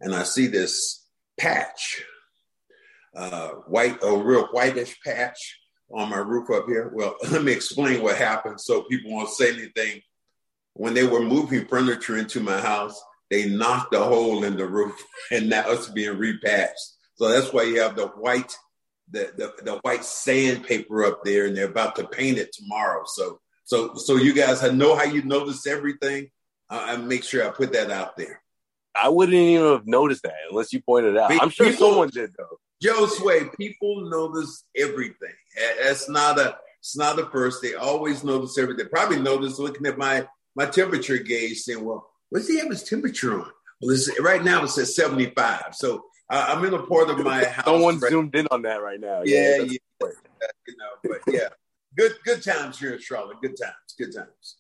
and 0.01 0.15
I 0.15 0.23
see 0.23 0.47
this 0.47 1.07
patch, 1.39 2.05
uh, 3.17 3.49
white, 3.67 3.99
a 4.03 4.17
real 4.17 4.47
whitish 4.47 5.01
patch 5.01 5.59
on 5.95 6.11
my 6.11 6.19
roof 6.19 6.51
up 6.51 6.67
here. 6.67 6.91
Well, 6.93 7.17
let 7.31 7.43
me 7.43 7.53
explain 7.53 8.03
what 8.03 8.17
happened 8.17 8.61
so 8.61 8.83
people 8.83 9.13
won't 9.13 9.31
say 9.31 9.53
anything. 9.53 10.03
When 10.75 10.95
they 10.95 11.07
were 11.07 11.21
moving 11.21 11.67
furniture 11.67 12.19
into 12.19 12.41
my 12.41 12.61
house, 12.61 13.01
they 13.31 13.49
knocked 13.49 13.95
a 13.95 14.01
hole 14.01 14.45
in 14.45 14.57
the 14.57 14.67
roof 14.67 15.01
and 15.31 15.49
now 15.49 15.65
it's 15.71 15.89
being 15.89 16.17
repatched. 16.17 16.93
So 17.17 17.29
that's 17.29 17.53
why 17.53 17.63
you 17.63 17.81
have 17.81 17.97
the 17.97 18.09
white, 18.09 18.57
the, 19.11 19.33
the, 19.37 19.53
the 19.63 19.79
white 19.79 20.05
sandpaper 20.05 21.05
up 21.05 21.21
there 21.25 21.47
and 21.47 21.57
they're 21.57 21.67
about 21.67 21.95
to 21.97 22.07
paint 22.09 22.39
it 22.39 22.53
tomorrow. 22.53 23.05
So, 23.07 23.41
so, 23.65 23.95
so 23.95 24.17
you 24.17 24.35
guys 24.35 24.63
know 24.73 24.97
how 24.97 25.05
you 25.05 25.23
notice 25.23 25.67
everything. 25.67 26.31
Uh, 26.69 26.85
I 26.89 26.97
make 26.97 27.23
sure 27.25 27.47
I 27.47 27.51
put 27.51 27.73
that 27.73 27.91
out 27.91 28.17
there. 28.17 28.43
I 28.97 29.09
wouldn't 29.09 29.37
even 29.37 29.73
have 29.73 29.87
noticed 29.87 30.23
that 30.23 30.35
unless 30.51 30.73
you 30.73 30.81
pointed 30.81 31.15
it 31.15 31.21
out. 31.21 31.33
I'm 31.41 31.51
sure 31.51 31.73
someone 31.73 32.09
did 32.09 32.35
though. 32.37 32.59
Joe 32.85 33.07
Sway, 33.07 33.49
people 33.59 34.11
notice 34.11 34.65
everything. 34.77 35.33
It's 35.57 36.07
not 36.11 36.39
a 36.39 36.59
it's 36.81 36.95
not 36.99 37.17
the 37.17 37.25
first. 37.27 37.63
They 37.63 37.73
always 37.73 38.23
notice 38.23 38.59
everything. 38.59 38.89
Probably 38.93 39.19
notice 39.19 39.59
looking 39.59 39.87
at 39.87 39.97
my 39.97 40.29
my 40.55 40.67
temperature 40.67 41.17
gauge, 41.17 41.61
saying, 41.61 41.83
"Well, 41.83 42.07
what's 42.29 42.47
the 42.47 42.61
average 42.61 42.85
temperature 42.85 43.41
on?" 43.41 43.51
Well, 43.81 43.97
right 44.21 44.45
now 44.45 44.65
it's 44.65 44.77
at 44.77 44.89
75. 44.89 45.75
So 45.75 46.05
uh, 46.29 46.45
I'm 46.49 46.63
in 46.67 46.75
a 46.75 46.83
part 46.83 47.09
of 47.09 47.19
my 47.21 47.45
house. 47.45 47.65
Someone 47.65 47.99
right 48.01 48.11
zoomed 48.11 48.37
in 48.37 48.47
on 48.51 48.61
that 48.63 48.83
right 48.83 49.01
now. 49.01 49.23
Yeah, 49.25 49.57
yeah, 49.57 49.63
yeah 49.63 50.09
you 50.67 50.77
know, 50.77 51.11
but 51.11 51.21
yeah, 51.33 51.49
good 51.97 52.13
good 52.23 52.43
times 52.43 52.79
here 52.79 52.93
in 52.93 53.01
Charlotte. 53.01 53.41
Good 53.41 53.57
times, 53.59 53.95
good 53.99 54.15
times. 54.15 54.57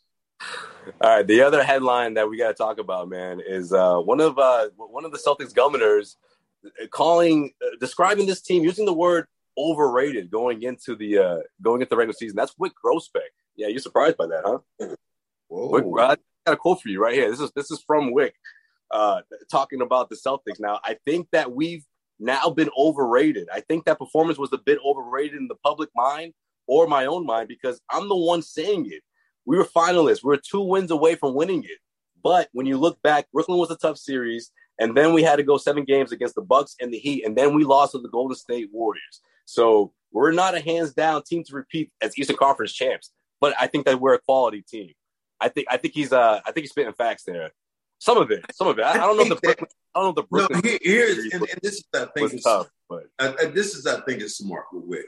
All 1.02 1.16
right, 1.16 1.26
the 1.26 1.42
other 1.42 1.62
headline 1.62 2.14
that 2.14 2.30
we 2.30 2.38
got 2.38 2.48
to 2.48 2.54
talk 2.54 2.78
about, 2.78 3.08
man, 3.08 3.40
is 3.46 3.70
uh, 3.70 3.98
one 3.98 4.22
of 4.22 4.38
uh, 4.38 4.70
one 4.76 5.04
of 5.04 5.12
the 5.12 5.18
Celtics 5.18 5.54
governors 5.54 6.16
calling 6.90 7.52
uh, 7.64 7.76
describing 7.80 8.26
this 8.26 8.42
team 8.42 8.64
using 8.64 8.86
the 8.86 8.94
word 8.94 9.26
overrated 9.58 10.30
going 10.30 10.62
into 10.62 10.96
the 10.96 11.18
uh 11.18 11.38
going 11.62 11.80
into 11.82 11.90
the 11.90 11.96
regular 11.96 12.14
season. 12.14 12.36
That's 12.36 12.54
Wyc 12.56 12.72
Grousbeck. 12.84 13.32
Yeah, 13.56 13.68
you're 13.68 13.80
surprised 13.80 14.16
by 14.16 14.26
that, 14.26 14.42
huh? 14.44 14.58
Whoa. 15.48 15.82
Wyc, 15.82 16.02
I 16.02 16.16
got 16.46 16.54
a 16.54 16.56
quote 16.56 16.82
for 16.82 16.88
you 16.88 17.02
right 17.02 17.14
here. 17.14 17.30
This 17.30 17.40
is 17.40 17.52
this 17.54 17.70
is 17.70 17.82
from 17.86 18.12
Wyc. 18.14 18.32
uh, 18.90 19.22
talking 19.50 19.82
about 19.82 20.08
the 20.10 20.16
Celtics. 20.16 20.60
Now, 20.60 20.80
I 20.84 20.96
think 21.04 21.28
that 21.32 21.52
we've 21.52 21.84
now 22.20 22.50
been 22.50 22.70
overrated. 22.78 23.48
I 23.52 23.60
think 23.60 23.84
that 23.84 23.98
performance 23.98 24.38
was 24.38 24.52
a 24.52 24.58
bit 24.58 24.78
overrated 24.84 25.36
in 25.36 25.48
the 25.48 25.56
public 25.56 25.90
mind 25.96 26.34
or 26.66 26.86
my 26.86 27.06
own 27.06 27.26
mind 27.26 27.48
because 27.48 27.80
I'm 27.90 28.08
the 28.08 28.16
one 28.16 28.42
saying 28.42 28.86
it. 28.90 29.02
We 29.46 29.58
were 29.58 29.64
finalists. 29.66 30.24
We 30.24 30.34
are 30.34 30.40
two 30.40 30.62
wins 30.62 30.90
away 30.90 31.16
from 31.16 31.34
winning 31.34 31.64
it. 31.64 31.78
But 32.22 32.48
when 32.52 32.66
you 32.66 32.78
look 32.78 33.02
back, 33.02 33.26
Brooklyn 33.32 33.58
was 33.58 33.70
a 33.70 33.76
tough 33.76 33.98
series, 33.98 34.52
and 34.78 34.96
then 34.96 35.12
we 35.12 35.22
had 35.22 35.36
to 35.36 35.42
go 35.42 35.56
seven 35.56 35.84
games 35.84 36.12
against 36.12 36.34
the 36.34 36.42
Bucks 36.42 36.74
and 36.80 36.92
the 36.92 36.98
Heat, 36.98 37.24
and 37.24 37.36
then 37.36 37.54
we 37.54 37.64
lost 37.64 37.92
to 37.92 37.98
the 37.98 38.08
Golden 38.08 38.36
State 38.36 38.70
Warriors. 38.72 39.20
So 39.44 39.92
we're 40.12 40.32
not 40.32 40.54
a 40.54 40.60
hands 40.60 40.94
down 40.94 41.22
team 41.22 41.44
to 41.44 41.54
repeat 41.54 41.92
as 42.00 42.18
Eastern 42.18 42.36
Conference 42.36 42.72
champs, 42.72 43.10
but 43.40 43.54
I 43.60 43.66
think 43.66 43.86
that 43.86 44.00
we're 44.00 44.14
a 44.14 44.20
quality 44.20 44.62
team. 44.62 44.92
I 45.40 45.48
think 45.48 45.66
I 45.70 45.76
think 45.76 45.94
he's 45.94 46.12
uh 46.12 46.40
I 46.46 46.52
think 46.52 46.64
he's 46.64 46.70
spitting 46.70 46.94
facts 46.94 47.24
there. 47.24 47.50
Some 47.98 48.18
of 48.18 48.30
it, 48.30 48.44
some 48.52 48.68
of 48.68 48.78
it. 48.78 48.82
I, 48.82 48.92
I 48.92 48.96
don't 48.98 49.16
know 49.16 49.34
the 49.34 49.36
Brooklyn. 49.42 49.68
I 49.94 50.00
don't 50.00 50.16
know 50.16 50.22
the 50.22 50.28
Brooklyn. 50.28 50.60
No, 50.64 50.78
here's 50.82 51.18
and, 51.32 51.42
and, 51.42 51.60
this 51.62 51.74
is 51.74 51.84
I 51.94 52.06
think 52.14 52.42
tough, 52.42 52.68
but 52.88 53.04
I, 53.18 53.34
I, 53.40 53.44
this 53.46 53.74
is 53.74 53.86
I 53.86 54.00
think 54.00 54.22
is 54.22 54.36
smart 54.36 54.66
with 54.72 54.88
Wyc 54.88 55.04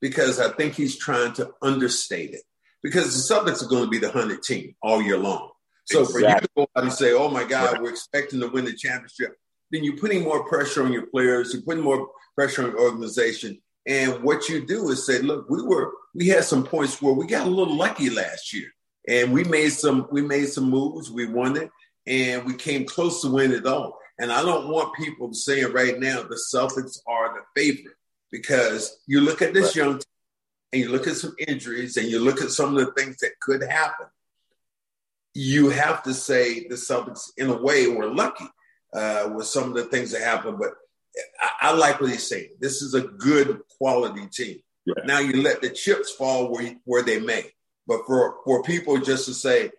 because 0.00 0.40
I 0.40 0.50
think 0.50 0.74
he's 0.74 0.98
trying 0.98 1.32
to 1.34 1.52
understate 1.62 2.34
it 2.34 2.42
because 2.82 3.14
the 3.14 3.34
Celtics 3.34 3.62
are 3.62 3.68
going 3.68 3.84
to 3.84 3.90
be 3.90 3.98
the 3.98 4.10
hundred 4.10 4.42
team 4.42 4.74
all 4.82 5.00
year 5.00 5.18
long. 5.18 5.51
So 5.84 6.00
exactly. 6.00 6.22
for 6.22 6.28
you 6.28 6.40
to 6.40 6.48
go 6.56 6.62
out 6.76 6.84
and 6.84 6.92
say, 6.92 7.12
"Oh 7.12 7.28
my 7.28 7.44
God, 7.44 7.80
we're 7.80 7.90
expecting 7.90 8.40
to 8.40 8.48
win 8.48 8.64
the 8.64 8.72
championship," 8.72 9.36
then 9.70 9.84
you're 9.84 9.96
putting 9.96 10.22
more 10.22 10.44
pressure 10.44 10.82
on 10.82 10.92
your 10.92 11.06
players. 11.06 11.52
You're 11.52 11.62
putting 11.62 11.84
more 11.84 12.08
pressure 12.34 12.64
on 12.64 12.70
your 12.70 12.80
organization. 12.80 13.60
And 13.86 14.22
what 14.22 14.48
you 14.48 14.64
do 14.64 14.90
is 14.90 15.06
say, 15.06 15.20
"Look, 15.20 15.50
we 15.50 15.62
were 15.62 15.92
we 16.14 16.28
had 16.28 16.44
some 16.44 16.64
points 16.64 17.00
where 17.00 17.14
we 17.14 17.26
got 17.26 17.46
a 17.46 17.50
little 17.50 17.76
lucky 17.76 18.10
last 18.10 18.52
year, 18.52 18.68
and 19.08 19.32
we 19.32 19.44
made 19.44 19.70
some 19.70 20.08
we 20.12 20.22
made 20.22 20.48
some 20.48 20.70
moves. 20.70 21.10
We 21.10 21.26
won 21.26 21.56
it, 21.56 21.70
and 22.06 22.44
we 22.44 22.54
came 22.54 22.84
close 22.84 23.22
to 23.22 23.30
winning 23.30 23.58
it 23.58 23.66
all. 23.66 23.98
And 24.18 24.30
I 24.30 24.42
don't 24.42 24.68
want 24.68 24.94
people 24.94 25.32
saying 25.32 25.72
right 25.72 25.98
now 25.98 26.22
the 26.22 26.40
Celtics 26.52 26.98
are 27.06 27.34
the 27.34 27.60
favorite 27.60 27.96
because 28.30 28.98
you 29.06 29.20
look 29.20 29.42
at 29.42 29.54
this 29.54 29.76
right. 29.76 29.76
young 29.76 29.92
team 29.94 30.04
and 30.72 30.82
you 30.82 30.88
look 30.90 31.06
at 31.06 31.16
some 31.16 31.34
injuries 31.46 31.96
and 31.96 32.08
you 32.08 32.18
look 32.18 32.40
at 32.40 32.50
some 32.50 32.76
of 32.76 32.84
the 32.84 32.92
things 32.92 33.16
that 33.18 33.38
could 33.40 33.62
happen. 33.62 34.06
You 35.34 35.70
have 35.70 36.02
to 36.04 36.14
say 36.14 36.66
the 36.68 36.74
Celtics, 36.74 37.30
in 37.36 37.48
a 37.48 37.56
way, 37.56 37.86
were 37.88 38.12
lucky 38.12 38.46
uh, 38.92 39.30
with 39.34 39.46
some 39.46 39.68
of 39.68 39.74
the 39.74 39.84
things 39.84 40.12
that 40.12 40.22
happened. 40.22 40.58
But 40.58 40.74
I, 41.40 41.70
I 41.70 41.72
like 41.72 42.00
what 42.00 42.10
he's 42.10 42.28
saying. 42.28 42.50
This 42.60 42.82
is 42.82 42.94
a 42.94 43.02
good 43.02 43.60
quality 43.78 44.26
team. 44.26 44.58
Yeah. 44.84 45.04
Now 45.04 45.20
you 45.20 45.42
let 45.42 45.62
the 45.62 45.70
chips 45.70 46.12
fall 46.12 46.52
where 46.52 46.74
where 46.84 47.02
they 47.02 47.20
may. 47.20 47.50
But 47.86 48.06
for 48.06 48.36
for 48.44 48.62
people 48.62 48.98
just 48.98 49.26
to 49.26 49.34
say, 49.34 49.70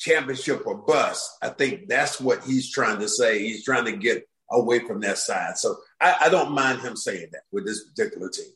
championship 0.00 0.66
or 0.66 0.76
bust. 0.78 1.30
I 1.42 1.50
think 1.50 1.88
that's 1.88 2.20
what 2.20 2.42
he's 2.42 2.72
trying 2.72 2.98
to 3.00 3.08
say. 3.08 3.40
He's 3.40 3.64
trying 3.64 3.84
to 3.84 3.92
get 3.92 4.26
away 4.50 4.80
from 4.80 5.00
that 5.00 5.18
side. 5.18 5.58
So 5.58 5.76
I, 6.00 6.16
I 6.22 6.28
don't 6.30 6.52
mind 6.52 6.80
him 6.80 6.96
saying 6.96 7.28
that 7.32 7.42
with 7.52 7.66
this 7.66 7.84
particular 7.84 8.30
team. 8.30 8.46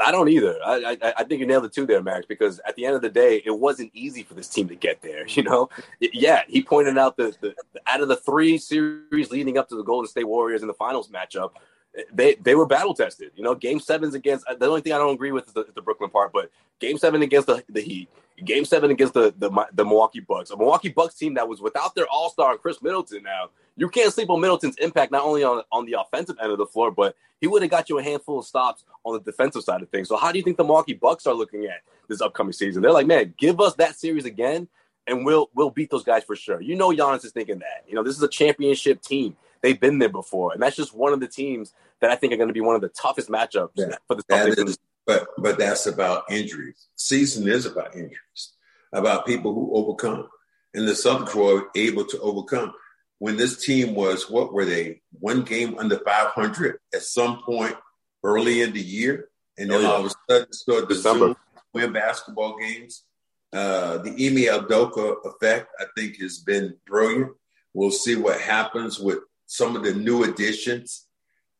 I 0.00 0.12
don't 0.12 0.28
either. 0.28 0.56
I, 0.64 0.96
I, 1.02 1.14
I 1.18 1.24
think 1.24 1.40
you 1.40 1.46
nailed 1.46 1.64
it 1.64 1.72
too 1.72 1.86
there, 1.86 2.02
Max. 2.02 2.26
Because 2.26 2.60
at 2.60 2.76
the 2.76 2.86
end 2.86 2.94
of 2.94 3.02
the 3.02 3.08
day, 3.08 3.42
it 3.44 3.50
wasn't 3.50 3.90
easy 3.94 4.22
for 4.22 4.34
this 4.34 4.48
team 4.48 4.68
to 4.68 4.74
get 4.74 5.02
there. 5.02 5.26
You 5.38 5.44
know, 5.44 5.68
yeah, 6.00 6.42
he 6.48 6.62
pointed 6.62 6.98
out 6.98 7.16
the, 7.16 7.32
the, 7.40 7.54
out 7.86 8.00
of 8.00 8.08
the 8.08 8.16
three 8.16 8.58
series 8.58 9.30
leading 9.30 9.56
up 9.56 9.68
to 9.68 9.76
the 9.76 9.84
Golden 9.84 10.08
State 10.08 10.24
Warriors 10.24 10.62
in 10.62 10.68
the 10.68 10.74
finals 10.74 11.08
matchup, 11.10 11.50
eh, 11.96 12.02
they 12.12 12.34
they 12.34 12.56
were 12.56 12.66
battle 12.66 12.92
tested. 12.92 13.30
You 13.36 13.44
know, 13.44 13.54
Game 13.54 13.78
Sevens 13.78 14.14
against 14.14 14.44
uh, 14.48 14.54
the 14.56 14.66
only 14.66 14.80
thing 14.80 14.94
I 14.94 14.98
don't 14.98 15.14
agree 15.14 15.30
with 15.30 15.46
is 15.46 15.52
the, 15.52 15.66
the 15.76 15.82
Brooklyn 15.82 16.10
part, 16.10 16.32
but 16.32 16.50
Game 16.80 16.98
Seven 16.98 17.22
against 17.22 17.46
the, 17.46 17.62
the 17.68 17.80
Heat, 17.80 18.08
Game 18.44 18.64
Seven 18.64 18.90
against 18.90 19.14
the, 19.14 19.34
the 19.36 19.50
the 19.72 19.84
Milwaukee 19.84 20.20
Bucks, 20.20 20.50
a 20.50 20.56
Milwaukee 20.56 20.90
Bucks 20.90 21.14
team 21.14 21.34
that 21.34 21.48
was 21.48 21.60
without 21.60 21.94
their 21.94 22.06
All 22.06 22.30
Star 22.30 22.56
Khris 22.56 22.82
Middleton. 22.82 23.22
Now 23.22 23.50
you 23.76 23.88
can't 23.88 24.12
sleep 24.12 24.30
on 24.30 24.40
Middleton's 24.40 24.76
impact 24.76 25.12
not 25.12 25.24
only 25.24 25.44
on 25.44 25.62
on 25.72 25.86
the 25.86 25.96
offensive 26.00 26.36
end 26.40 26.52
of 26.52 26.58
the 26.58 26.66
floor, 26.66 26.90
but 26.90 27.16
he 27.40 27.46
would 27.46 27.62
have 27.62 27.70
got 27.70 27.88
you 27.88 27.98
a 27.98 28.02
handful 28.02 28.40
of 28.40 28.44
stops 28.44 28.84
on 29.04 29.14
the 29.14 29.20
defensive 29.20 29.62
side 29.62 29.82
of 29.82 29.88
things. 29.88 30.08
So 30.08 30.16
how 30.16 30.32
do 30.32 30.38
you 30.38 30.44
think 30.44 30.56
the 30.56 30.64
Milwaukee 30.64 30.94
Bucks 30.94 31.26
are 31.26 31.34
looking 31.34 31.64
at 31.64 31.82
this 32.08 32.20
upcoming 32.20 32.52
season? 32.52 32.82
They're 32.82 32.92
like, 32.92 33.06
man, 33.06 33.34
give 33.38 33.60
us 33.60 33.74
that 33.76 33.98
series 33.98 34.24
again, 34.24 34.68
and 35.06 35.24
we'll 35.24 35.50
we'll 35.54 35.70
beat 35.70 35.90
those 35.90 36.04
guys 36.04 36.24
for 36.24 36.36
sure. 36.36 36.60
You 36.60 36.76
know, 36.76 36.90
Giannis 36.90 37.24
is 37.24 37.32
thinking 37.32 37.60
that. 37.60 37.84
You 37.86 37.94
know, 37.94 38.02
this 38.02 38.16
is 38.16 38.22
a 38.22 38.28
championship 38.28 39.02
team. 39.02 39.36
They've 39.60 39.78
been 39.78 39.98
there 39.98 40.08
before, 40.08 40.52
and 40.52 40.62
that's 40.62 40.76
just 40.76 40.94
one 40.94 41.12
of 41.12 41.20
the 41.20 41.28
teams 41.28 41.72
that 42.00 42.10
I 42.10 42.16
think 42.16 42.32
are 42.32 42.36
going 42.36 42.48
to 42.48 42.54
be 42.54 42.60
one 42.60 42.76
of 42.76 42.80
the 42.80 42.88
toughest 42.88 43.28
matchups 43.28 43.70
yeah, 43.74 43.96
for 44.06 44.14
the 44.14 44.22
Celtics. 44.24 44.78
But 45.08 45.26
but 45.38 45.58
that's 45.58 45.86
about 45.86 46.30
injuries. 46.30 46.86
Season 46.94 47.48
is 47.48 47.64
about 47.64 47.94
injuries, 47.94 48.52
about 48.92 49.24
people 49.24 49.54
who 49.54 49.74
overcome, 49.74 50.28
and 50.74 50.86
the 50.86 50.92
Celtics 50.92 51.34
were 51.34 51.68
able 51.74 52.04
to 52.04 52.20
overcome. 52.20 52.74
When 53.18 53.38
this 53.38 53.64
team 53.64 53.94
was, 53.94 54.30
what 54.30 54.52
were 54.52 54.66
they? 54.66 55.00
One 55.18 55.42
game 55.42 55.76
under 55.78 55.98
500 55.98 56.78
at 56.94 57.02
some 57.02 57.42
point 57.42 57.74
early 58.22 58.60
in 58.60 58.74
the 58.74 58.82
year, 58.82 59.30
and 59.56 59.70
then 59.70 59.78
oh, 59.78 59.80
yeah. 59.80 59.88
all 59.88 60.04
of 60.04 60.12
a 60.12 60.14
sudden 60.30 60.52
started 60.52 60.88
to 60.90 61.36
win 61.72 61.92
basketball 61.94 62.58
games. 62.58 63.04
Uh, 63.50 63.96
the 63.98 64.10
Ime 64.10 64.60
Udoka 64.60 65.24
effect, 65.24 65.68
I 65.80 65.86
think, 65.96 66.20
has 66.20 66.38
been 66.38 66.76
brilliant. 66.86 67.32
We'll 67.72 67.90
see 67.92 68.14
what 68.14 68.42
happens 68.42 69.00
with 69.00 69.20
some 69.46 69.74
of 69.74 69.84
the 69.84 69.94
new 69.94 70.24
additions. 70.24 71.06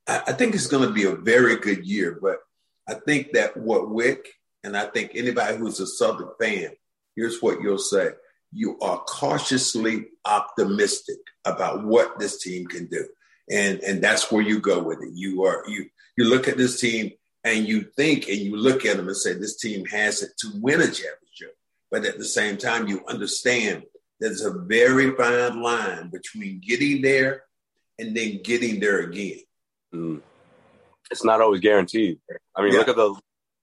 I, 0.07 0.23
I 0.27 0.33
think 0.35 0.55
it's 0.55 0.67
going 0.67 0.87
to 0.87 0.93
be 0.93 1.05
a 1.05 1.17
very 1.17 1.57
good 1.57 1.87
year, 1.87 2.19
but 2.21 2.41
I 2.89 2.95
think 2.95 3.33
that 3.33 3.57
what 3.57 3.83
Wyc 3.83 4.21
and 4.65 4.77
I 4.77 4.87
think 4.87 5.13
anybody 5.15 5.57
who's 5.57 5.81
a 5.81 5.87
Southern 5.87 6.31
fan, 6.41 6.71
here's 7.15 7.41
what 7.41 7.61
you'll 7.61 7.79
say. 7.79 8.11
You 8.53 8.79
are 8.81 8.99
cautiously 9.01 10.07
optimistic 10.25 11.19
about 11.45 11.85
what 11.85 12.19
this 12.19 12.43
team 12.43 12.67
can 12.67 12.87
do. 12.87 13.07
And 13.51 13.81
and 13.81 14.03
that's 14.03 14.33
where 14.33 14.43
you 14.43 14.61
go 14.61 14.83
with 14.83 15.03
it. 15.03 15.11
You 15.13 15.45
are 15.45 15.65
you 15.69 15.87
you 16.17 16.25
look 16.25 16.49
at 16.49 16.57
this 16.57 16.81
team 16.81 17.13
and 17.45 17.67
you 17.67 17.83
think 17.97 18.29
and 18.29 18.39
you 18.39 18.57
look 18.57 18.85
at 18.85 18.97
them 18.97 19.09
and 19.09 19.17
say 19.17 19.35
this 19.35 19.59
team 19.59 19.85
has 19.87 20.23
it 20.23 20.31
to 20.39 20.51
win 20.61 20.81
a 20.81 20.87
championship. 20.87 21.57
But 21.91 22.05
at 22.05 22.19
the 22.19 22.25
same 22.25 22.57
time, 22.57 22.89
you 22.89 23.03
understand 23.07 23.85
there's 24.21 24.45
a 24.45 24.51
very 24.51 25.15
fine 25.15 25.63
line 25.63 26.09
between 26.09 26.61
getting 26.67 27.03
there 27.03 27.45
and 27.99 28.17
then 28.17 28.41
getting 28.43 28.81
there 28.81 29.01
again. 29.01 29.41
Mm. 29.95 30.21
It's 31.11 31.25
not 31.25 31.41
always 31.41 31.61
guaranteed. 31.61 32.19
I 32.55 32.63
mean, 32.63 32.73
yeah. 32.73 32.81
look 32.81 32.89
at 32.89 32.97
the 32.97 33.15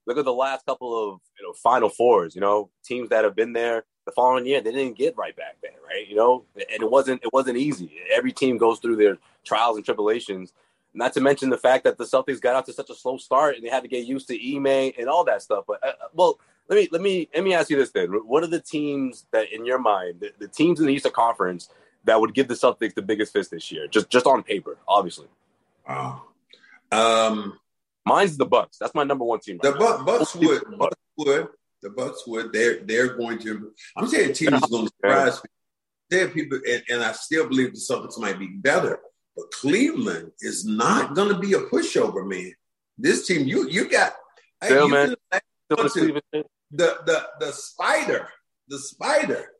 look 0.06 0.18
at 0.18 0.24
the 0.24 0.32
last 0.32 0.64
couple 0.66 0.96
of 0.96 1.20
you 1.38 1.46
know 1.46 1.52
Final 1.52 1.88
Fours. 1.88 2.34
You 2.34 2.40
know, 2.40 2.70
teams 2.84 3.08
that 3.10 3.24
have 3.24 3.36
been 3.36 3.52
there 3.52 3.84
the 4.06 4.12
following 4.12 4.46
year, 4.46 4.60
they 4.60 4.72
didn't 4.72 4.96
get 4.96 5.16
right 5.16 5.36
back 5.36 5.56
there, 5.62 5.72
right? 5.86 6.06
You 6.08 6.16
know, 6.16 6.44
and 6.54 6.82
it 6.82 6.90
wasn't 6.90 7.22
it 7.22 7.32
wasn't 7.32 7.58
easy. 7.58 7.92
Every 8.12 8.32
team 8.32 8.56
goes 8.56 8.78
through 8.78 8.96
their 8.96 9.18
trials 9.44 9.76
and 9.76 9.84
tribulations. 9.84 10.52
Not 10.94 11.12
to 11.12 11.20
mention 11.20 11.50
the 11.50 11.58
fact 11.58 11.84
that 11.84 11.98
the 11.98 12.04
Celtics 12.04 12.40
got 12.40 12.56
out 12.56 12.64
to 12.66 12.72
such 12.72 12.88
a 12.88 12.94
slow 12.94 13.18
start 13.18 13.56
and 13.56 13.64
they 13.64 13.68
had 13.68 13.82
to 13.82 13.88
get 13.88 14.06
used 14.06 14.28
to 14.28 14.56
Ime 14.56 14.92
and 14.98 15.08
all 15.08 15.24
that 15.24 15.42
stuff. 15.42 15.64
But 15.66 15.84
uh, 15.84 15.88
uh, 15.88 16.08
well, 16.14 16.40
let 16.68 16.76
me 16.76 16.88
let 16.90 17.02
me 17.02 17.28
let 17.34 17.44
me 17.44 17.52
ask 17.52 17.68
you 17.68 17.76
this 17.76 17.90
then: 17.90 18.08
What 18.08 18.42
are 18.42 18.48
the 18.48 18.60
teams 18.60 19.26
that, 19.32 19.52
in 19.52 19.66
your 19.66 19.78
mind, 19.78 20.20
the, 20.20 20.32
the 20.38 20.48
teams 20.48 20.80
in 20.80 20.86
the 20.86 20.94
Eastern 20.94 21.12
Conference 21.12 21.68
that 22.04 22.20
would 22.20 22.32
give 22.32 22.48
the 22.48 22.54
Celtics 22.54 22.94
the 22.94 23.02
biggest 23.02 23.32
fist 23.32 23.50
this 23.50 23.70
year, 23.70 23.86
just 23.88 24.08
just 24.08 24.26
on 24.26 24.42
paper, 24.42 24.78
obviously? 24.88 25.26
Wow. 25.88 26.22
Um, 26.96 27.58
Mine's 28.04 28.36
the 28.36 28.46
Bucks. 28.46 28.78
That's 28.78 28.94
my 28.94 29.04
number 29.04 29.24
one 29.24 29.40
team. 29.40 29.58
Right 29.62 29.72
the 29.72 29.78
Bu- 29.78 30.04
Bucks 30.04 30.34
would. 30.34 30.62
Bucks 30.78 30.96
would. 31.18 31.48
The 31.82 31.90
Bucks 31.90 32.26
would. 32.26 32.52
They're 32.52 32.80
they're 32.84 33.16
going 33.16 33.38
to. 33.40 33.72
I'm 33.96 34.06
saying 34.06 34.32
teams 34.34 34.60
going 34.66 34.86
to 34.86 34.92
surprise 35.02 35.42
me. 35.42 35.50
There 36.08 36.28
people, 36.28 36.60
and, 36.68 36.82
and 36.88 37.02
I 37.02 37.12
still 37.12 37.48
believe 37.48 37.72
the 37.72 37.80
Celtics 37.80 38.18
might 38.18 38.38
be 38.38 38.46
better, 38.46 39.00
but 39.36 39.50
Cleveland 39.50 40.30
is 40.40 40.64
not 40.64 41.16
going 41.16 41.30
to 41.30 41.38
be 41.38 41.54
a 41.54 41.60
pushover, 41.62 42.24
man. 42.24 42.52
This 42.96 43.26
team, 43.26 43.46
you 43.46 43.68
you 43.68 43.90
got. 43.90 44.14
Still, 44.62 44.86
hey, 44.86 44.92
man. 44.92 45.16
the 45.72 46.42
the 46.70 47.26
the 47.40 47.52
spider, 47.52 48.28
the 48.68 48.78
spider 48.78 49.50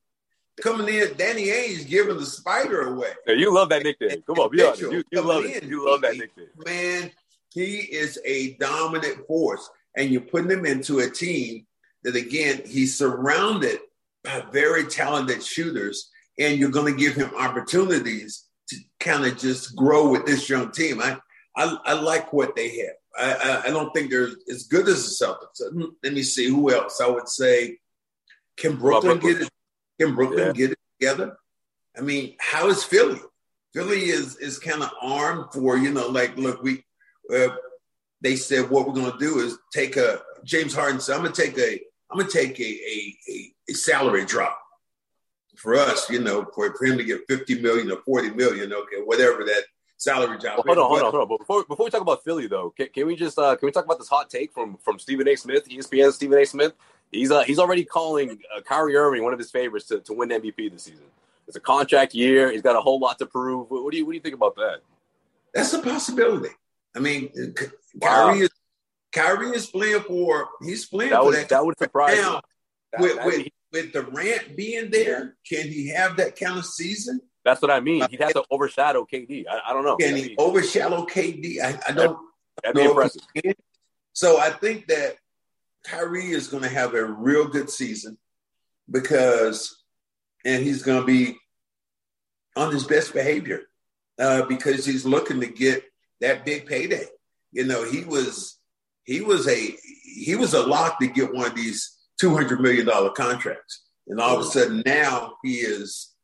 coming 0.62 0.88
in, 0.88 1.16
Danny 1.16 1.46
Ainge 1.46 1.86
giving 1.88 2.16
the 2.16 2.26
spider 2.26 2.94
away. 2.94 3.12
Yeah, 3.26 3.34
you 3.34 3.52
love 3.52 3.68
that 3.70 3.82
nickname. 3.82 4.22
Come 4.26 4.38
on, 4.38 4.50
be 4.50 4.62
honest. 4.62 4.80
You, 4.80 5.02
you 5.10 5.20
love 5.20 5.44
it. 5.44 5.64
You 5.64 5.84
love 5.84 6.00
that 6.02 6.16
nickname. 6.16 6.48
Man, 6.64 7.10
he 7.56 7.78
is 7.78 8.20
a 8.26 8.52
dominant 8.58 9.26
force, 9.26 9.66
and 9.96 10.10
you're 10.10 10.20
putting 10.20 10.50
him 10.50 10.66
into 10.66 10.98
a 10.98 11.08
team 11.08 11.66
that, 12.02 12.14
again, 12.14 12.60
he's 12.66 12.98
surrounded 12.98 13.78
by 14.22 14.44
very 14.52 14.84
talented 14.84 15.42
shooters, 15.42 16.10
and 16.38 16.58
you're 16.58 16.70
going 16.70 16.92
to 16.92 17.00
give 17.00 17.14
him 17.14 17.30
opportunities 17.34 18.44
to 18.68 18.76
kind 19.00 19.24
of 19.24 19.38
just 19.38 19.74
grow 19.74 20.10
with 20.10 20.26
this 20.26 20.50
young 20.50 20.70
team. 20.70 21.00
I, 21.00 21.16
I, 21.56 21.78
I 21.86 21.92
like 21.94 22.30
what 22.34 22.54
they 22.56 22.76
have. 22.76 22.96
I, 23.18 23.32
I, 23.32 23.62
I, 23.68 23.70
don't 23.70 23.90
think 23.94 24.10
they're 24.10 24.28
as 24.50 24.64
good 24.64 24.86
as 24.86 25.18
the 25.18 25.24
Celtics. 25.24 25.88
Let 26.02 26.12
me 26.12 26.22
see 26.24 26.50
who 26.50 26.70
else. 26.70 27.00
I 27.00 27.08
would 27.08 27.26
say, 27.26 27.78
can 28.58 28.76
Brooklyn 28.76 29.18
get 29.18 29.40
it? 29.40 29.50
Can 29.98 30.14
Brooklyn 30.14 30.48
yeah. 30.48 30.52
get 30.52 30.72
it 30.72 30.78
together? 31.00 31.38
I 31.96 32.02
mean, 32.02 32.34
how 32.38 32.68
is 32.68 32.84
Philly? 32.84 33.20
Philly 33.72 34.10
is 34.10 34.36
is 34.36 34.58
kind 34.58 34.82
of 34.82 34.90
armed 35.00 35.46
for 35.54 35.78
you 35.78 35.90
know, 35.90 36.08
like 36.08 36.36
look, 36.36 36.62
we 36.62 36.84
uh, 37.34 37.56
they 38.20 38.36
said 38.36 38.70
what 38.70 38.86
we're 38.86 38.94
going 38.94 39.12
to 39.12 39.18
do 39.18 39.38
is 39.40 39.58
take 39.72 39.96
a 39.96 40.20
James 40.44 40.74
Harden 40.74 41.00
said 41.00 41.16
I'm 41.16 41.22
going 41.22 41.32
to 41.32 41.42
take 41.42 41.58
a 41.58 41.80
I'm 42.10 42.18
going 42.18 42.30
to 42.30 42.38
take 42.38 42.58
a, 42.60 42.64
a, 42.64 43.16
a, 43.28 43.52
a 43.70 43.74
salary 43.74 44.24
drop. 44.24 44.58
for 45.56 45.74
us, 45.74 46.08
you 46.08 46.20
know, 46.20 46.46
for, 46.54 46.72
for 46.76 46.84
him 46.84 46.98
to 46.98 47.04
get 47.04 47.22
50 47.28 47.60
million 47.60 47.90
or 47.90 47.98
40 48.02 48.30
million, 48.30 48.72
okay, 48.72 49.02
whatever 49.04 49.44
that 49.44 49.64
salary 49.96 50.38
job. 50.38 50.62
Well, 50.64 50.76
hold 50.76 50.78
on, 50.78 50.88
hold 50.88 51.02
on, 51.02 51.10
hold 51.10 51.30
on. 51.32 51.38
Before, 51.38 51.64
before 51.64 51.84
we 51.84 51.90
talk 51.90 52.02
about 52.02 52.22
Philly, 52.24 52.46
though, 52.46 52.70
can, 52.70 52.88
can 52.88 53.06
we 53.06 53.16
just 53.16 53.38
uh, 53.38 53.56
can 53.56 53.66
we 53.66 53.72
talk 53.72 53.84
about 53.84 53.98
this 53.98 54.08
hot 54.08 54.30
take 54.30 54.52
from 54.52 54.76
from 54.78 54.98
Stephen 54.98 55.26
A. 55.28 55.36
Smith, 55.36 55.68
ESPN 55.68 56.12
Stephen 56.12 56.38
A. 56.38 56.44
Smith? 56.44 56.74
He's 57.10 57.30
uh, 57.30 57.42
he's 57.42 57.58
already 57.58 57.84
calling 57.84 58.38
uh, 58.54 58.60
Kyrie 58.62 58.96
Irving 58.96 59.22
one 59.22 59.32
of 59.32 59.38
his 59.38 59.50
favorites 59.50 59.86
to, 59.86 60.00
to 60.00 60.12
win 60.12 60.28
MVP 60.28 60.72
this 60.72 60.84
season. 60.84 61.04
It's 61.46 61.56
a 61.56 61.60
contract 61.60 62.14
year. 62.14 62.50
He's 62.50 62.62
got 62.62 62.76
a 62.76 62.80
whole 62.80 62.98
lot 62.98 63.18
to 63.18 63.26
prove. 63.26 63.70
What 63.70 63.90
do 63.92 63.96
you 63.98 64.04
what 64.04 64.12
do 64.12 64.16
you 64.16 64.22
think 64.22 64.34
about 64.34 64.56
that? 64.56 64.80
That's 65.54 65.72
a 65.72 65.80
possibility. 65.80 66.50
I 66.96 67.00
mean, 67.00 67.30
wow. 67.94 68.08
Kyrie 68.26 68.40
is 68.40 68.50
Kyrie 69.12 69.50
is 69.50 69.66
playing 69.66 70.00
for 70.00 70.48
he's 70.62 70.86
playing 70.86 71.10
that 71.10 71.20
for 71.20 71.26
would, 71.26 71.34
that. 71.34 71.48
That 71.50 71.64
would 71.64 71.78
surprise 71.78 72.16
now, 72.16 72.34
me. 72.34 72.40
With, 72.98 73.24
with, 73.24 73.48
with 73.72 73.92
Durant 73.92 74.56
being 74.56 74.90
there, 74.90 75.36
can 75.48 75.68
he 75.68 75.88
have 75.88 76.16
that 76.16 76.38
kind 76.38 76.58
of 76.58 76.64
season? 76.64 77.20
That's 77.44 77.62
what 77.62 77.70
I 77.70 77.80
mean. 77.80 78.04
He'd 78.10 78.20
have 78.20 78.32
to 78.32 78.44
overshadow 78.50 79.06
KD. 79.10 79.44
I, 79.48 79.70
I 79.70 79.72
don't 79.72 79.84
know. 79.84 79.96
Can 79.96 80.16
he 80.16 80.34
overshadow 80.38 81.04
KD? 81.06 81.60
I, 81.60 81.78
I 81.88 81.92
don't. 81.92 82.18
That'd 82.62 82.76
be 82.76 82.84
impressive. 82.84 83.22
So 84.14 84.40
I 84.40 84.50
think 84.50 84.86
that 84.88 85.16
Kyrie 85.84 86.30
is 86.30 86.48
going 86.48 86.62
to 86.62 86.68
have 86.68 86.94
a 86.94 87.04
real 87.04 87.46
good 87.46 87.70
season 87.70 88.16
because, 88.90 89.82
and 90.44 90.64
he's 90.64 90.82
going 90.82 91.00
to 91.00 91.06
be 91.06 91.36
on 92.56 92.72
his 92.72 92.84
best 92.84 93.12
behavior 93.12 93.62
uh, 94.18 94.42
because 94.46 94.86
he's 94.86 95.04
looking 95.04 95.40
to 95.40 95.46
get 95.46 95.84
that 96.20 96.44
big 96.44 96.66
payday. 96.66 97.06
You 97.52 97.64
know, 97.64 97.84
he 97.84 98.04
was 98.04 98.58
he 99.04 99.20
was 99.20 99.48
a 99.48 99.76
he 100.02 100.34
was 100.34 100.54
a 100.54 100.66
lock 100.66 100.98
to 101.00 101.06
get 101.06 101.32
one 101.32 101.46
of 101.46 101.54
these 101.54 101.96
two 102.20 102.34
hundred 102.34 102.60
million 102.60 102.86
dollar 102.86 103.10
contracts, 103.10 103.84
and 104.08 104.20
all 104.20 104.36
of 104.38 104.46
a 104.46 104.48
sudden 104.48 104.82
now 104.84 105.34
he 105.42 105.56
is 105.56 106.14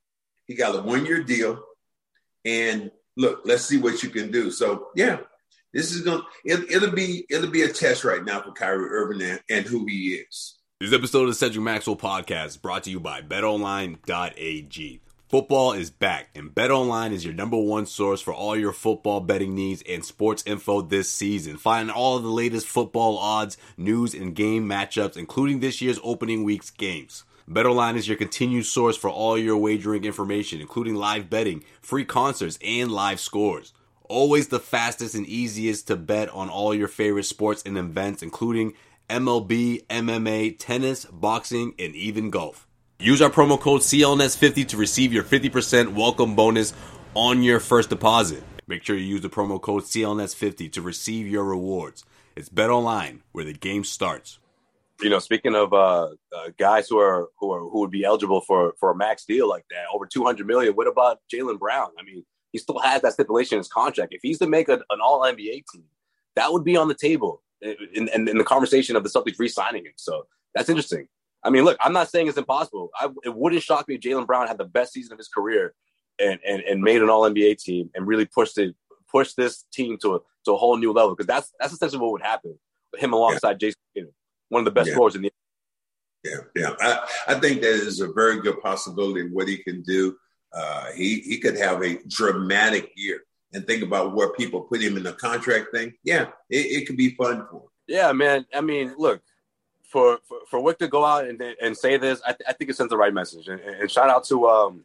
he 0.46 0.54
got 0.54 0.76
a 0.76 0.82
one 0.82 1.06
year 1.06 1.22
deal, 1.22 1.62
and 2.44 2.90
look, 3.16 3.42
let's 3.44 3.64
see 3.64 3.78
what 3.78 4.02
you 4.02 4.10
can 4.10 4.30
do. 4.30 4.50
So 4.50 4.88
yeah, 4.94 5.18
this 5.72 5.92
is 5.92 6.02
gonna 6.02 6.22
it, 6.44 6.80
will 6.80 6.92
be 6.92 7.24
it'll 7.30 7.50
be 7.50 7.62
a 7.62 7.68
test 7.68 8.04
right 8.04 8.24
now 8.24 8.42
for 8.42 8.52
Kyrie 8.52 8.90
Irving 8.90 9.22
and, 9.22 9.40
and 9.48 9.66
who 9.66 9.86
he 9.86 10.14
is. 10.14 10.58
This 10.80 10.92
episode 10.92 11.22
of 11.22 11.28
the 11.28 11.34
Cedric 11.34 11.62
Maxwell 11.62 11.96
podcast 11.96 12.46
is 12.46 12.56
brought 12.56 12.82
to 12.84 12.90
you 12.90 12.98
by 12.98 13.22
BetOnline.ag. 13.22 15.01
Football 15.32 15.72
is 15.72 15.88
back, 15.88 16.28
and 16.34 16.54
BetOnline 16.54 17.10
is 17.10 17.24
your 17.24 17.32
number 17.32 17.56
one 17.56 17.86
source 17.86 18.20
for 18.20 18.34
all 18.34 18.54
your 18.54 18.74
football 18.74 19.18
betting 19.18 19.54
needs 19.54 19.82
and 19.88 20.04
sports 20.04 20.42
info 20.44 20.82
this 20.82 21.08
season. 21.08 21.56
Find 21.56 21.90
all 21.90 22.18
of 22.18 22.22
the 22.22 22.28
latest 22.28 22.68
football 22.68 23.16
odds, 23.16 23.56
news, 23.78 24.12
and 24.12 24.34
game 24.34 24.68
matchups, 24.68 25.16
including 25.16 25.60
this 25.60 25.80
year's 25.80 25.98
opening 26.04 26.44
week's 26.44 26.68
games. 26.68 27.24
BetOnline 27.48 27.96
is 27.96 28.06
your 28.06 28.18
continued 28.18 28.66
source 28.66 28.94
for 28.94 29.08
all 29.08 29.38
your 29.38 29.56
wagering 29.56 30.04
information, 30.04 30.60
including 30.60 30.96
live 30.96 31.30
betting, 31.30 31.64
free 31.80 32.04
concerts, 32.04 32.58
and 32.62 32.92
live 32.92 33.18
scores. 33.18 33.72
Always 34.10 34.48
the 34.48 34.60
fastest 34.60 35.14
and 35.14 35.26
easiest 35.26 35.86
to 35.86 35.96
bet 35.96 36.28
on 36.28 36.50
all 36.50 36.74
your 36.74 36.88
favorite 36.88 37.24
sports 37.24 37.62
and 37.64 37.78
events, 37.78 38.22
including 38.22 38.74
MLB, 39.08 39.86
MMA, 39.86 40.58
tennis, 40.58 41.06
boxing, 41.06 41.72
and 41.78 41.94
even 41.94 42.28
golf. 42.28 42.68
Use 43.02 43.20
our 43.20 43.30
promo 43.30 43.58
code 43.58 43.80
CLNS50 43.80 44.68
to 44.68 44.76
receive 44.76 45.12
your 45.12 45.24
50% 45.24 45.94
welcome 45.94 46.36
bonus 46.36 46.72
on 47.14 47.42
your 47.42 47.58
first 47.58 47.90
deposit. 47.90 48.44
Make 48.68 48.84
sure 48.84 48.96
you 48.96 49.04
use 49.04 49.22
the 49.22 49.28
promo 49.28 49.60
code 49.60 49.82
CLNS50 49.82 50.70
to 50.70 50.80
receive 50.80 51.26
your 51.26 51.42
rewards. 51.42 52.04
It's 52.36 52.48
BetOnline, 52.48 53.22
where 53.32 53.44
the 53.44 53.54
game 53.54 53.82
starts 53.82 54.38
you 55.00 55.10
know, 55.10 55.18
speaking 55.18 55.56
of 55.56 55.72
uh, 55.72 56.10
uh, 56.32 56.50
guys 56.58 56.88
who 56.88 56.96
are 56.98 57.28
who 57.40 57.50
are 57.50 57.58
who 57.58 57.80
would 57.80 57.90
be 57.90 58.04
eligible 58.04 58.40
for 58.40 58.74
for 58.78 58.92
a 58.92 58.94
max 58.94 59.24
deal 59.24 59.48
like 59.48 59.64
that, 59.70 59.86
over 59.92 60.06
two 60.06 60.24
hundred 60.24 60.46
million. 60.46 60.74
What 60.74 60.86
about 60.86 61.18
Jaylen 61.32 61.58
Brown? 61.58 61.88
I 61.98 62.04
mean, 62.04 62.24
he 62.52 62.58
still 62.58 62.78
has 62.78 63.02
that 63.02 63.14
stipulation 63.14 63.56
in 63.56 63.60
his 63.60 63.68
contract. 63.68 64.14
If 64.14 64.20
he's 64.22 64.38
to 64.38 64.46
make 64.46 64.68
a, 64.68 64.74
an 64.74 65.00
All 65.02 65.22
NBA 65.22 65.64
team, 65.72 65.84
that 66.36 66.52
would 66.52 66.62
be 66.62 66.76
on 66.76 66.86
the 66.86 66.94
table 66.94 67.42
in, 67.60 68.08
in, 68.08 68.28
in 68.28 68.38
the 68.38 68.44
conversation 68.44 68.94
of 68.94 69.02
the 69.02 69.10
Celtics 69.10 69.40
re-signing 69.40 69.86
him. 69.86 69.92
So 69.96 70.26
that's 70.54 70.68
interesting. 70.68 71.08
I 71.44 71.50
mean, 71.50 71.64
look, 71.64 71.76
I'm 71.80 71.92
not 71.92 72.08
saying 72.08 72.28
it's 72.28 72.38
impossible. 72.38 72.90
I, 72.94 73.08
it 73.24 73.34
wouldn't 73.34 73.62
shock 73.62 73.88
me 73.88 73.96
if 73.96 74.00
Jaylen 74.00 74.26
Brown 74.26 74.46
had 74.46 74.58
the 74.58 74.64
best 74.64 74.92
season 74.92 75.12
of 75.12 75.18
his 75.18 75.28
career 75.28 75.74
and, 76.18 76.38
and, 76.46 76.62
and 76.62 76.82
made 76.82 77.02
an 77.02 77.10
All 77.10 77.28
NBA 77.28 77.58
team 77.58 77.90
and 77.94 78.06
really 78.06 78.26
pushed 78.26 78.58
it 78.58 78.74
pushed 79.10 79.36
this 79.36 79.64
team 79.72 79.98
to 79.98 80.14
a 80.16 80.18
to 80.44 80.52
a 80.52 80.56
whole 80.56 80.76
new 80.76 80.92
level 80.92 81.14
because 81.14 81.26
that's 81.26 81.52
that's 81.60 81.72
essentially 81.72 82.00
what 82.00 82.12
would 82.12 82.22
happen 82.22 82.58
with 82.90 83.00
him 83.00 83.12
alongside 83.12 83.60
yeah. 83.60 83.68
Jayson. 83.68 83.80
You 83.94 84.02
know, 84.04 84.10
one 84.48 84.60
of 84.60 84.64
the 84.64 84.70
best 84.70 84.88
yeah. 84.88 84.94
scorers 84.94 85.14
in 85.14 85.22
the. 85.22 85.32
Yeah, 86.24 86.36
yeah. 86.54 86.74
I, 86.80 87.08
I 87.28 87.34
think 87.34 87.62
that 87.62 87.70
is 87.70 88.00
a 88.00 88.12
very 88.12 88.40
good 88.40 88.60
possibility 88.60 89.22
of 89.22 89.32
what 89.32 89.48
he 89.48 89.58
can 89.58 89.82
do. 89.82 90.16
Uh, 90.52 90.92
he 90.92 91.20
he 91.20 91.38
could 91.38 91.56
have 91.56 91.82
a 91.82 91.98
dramatic 92.08 92.90
year. 92.96 93.20
And 93.54 93.66
think 93.66 93.82
about 93.82 94.14
where 94.14 94.32
people 94.32 94.62
put 94.62 94.80
him 94.80 94.96
in 94.96 95.02
the 95.02 95.12
contract 95.12 95.72
thing. 95.74 95.92
Yeah, 96.04 96.28
it, 96.48 96.56
it 96.56 96.86
could 96.86 96.96
be 96.96 97.10
fun 97.16 97.46
for 97.50 97.56
him. 97.56 97.68
Yeah, 97.86 98.10
man. 98.12 98.46
I 98.54 98.62
mean, 98.62 98.94
look, 98.96 99.20
for 99.92 100.18
for, 100.24 100.38
for 100.48 100.60
Wyc 100.60 100.78
to 100.78 100.88
go 100.88 101.04
out 101.04 101.26
and 101.28 101.40
and 101.60 101.76
say 101.76 101.98
this, 101.98 102.20
I, 102.26 102.32
th- 102.32 102.48
I 102.48 102.54
think 102.54 102.70
it 102.70 102.76
sends 102.76 102.90
the 102.90 102.96
right 102.96 103.12
message. 103.12 103.46
And, 103.48 103.60
and 103.60 103.90
shout 103.90 104.08
out 104.08 104.24
to 104.24 104.48
um, 104.48 104.84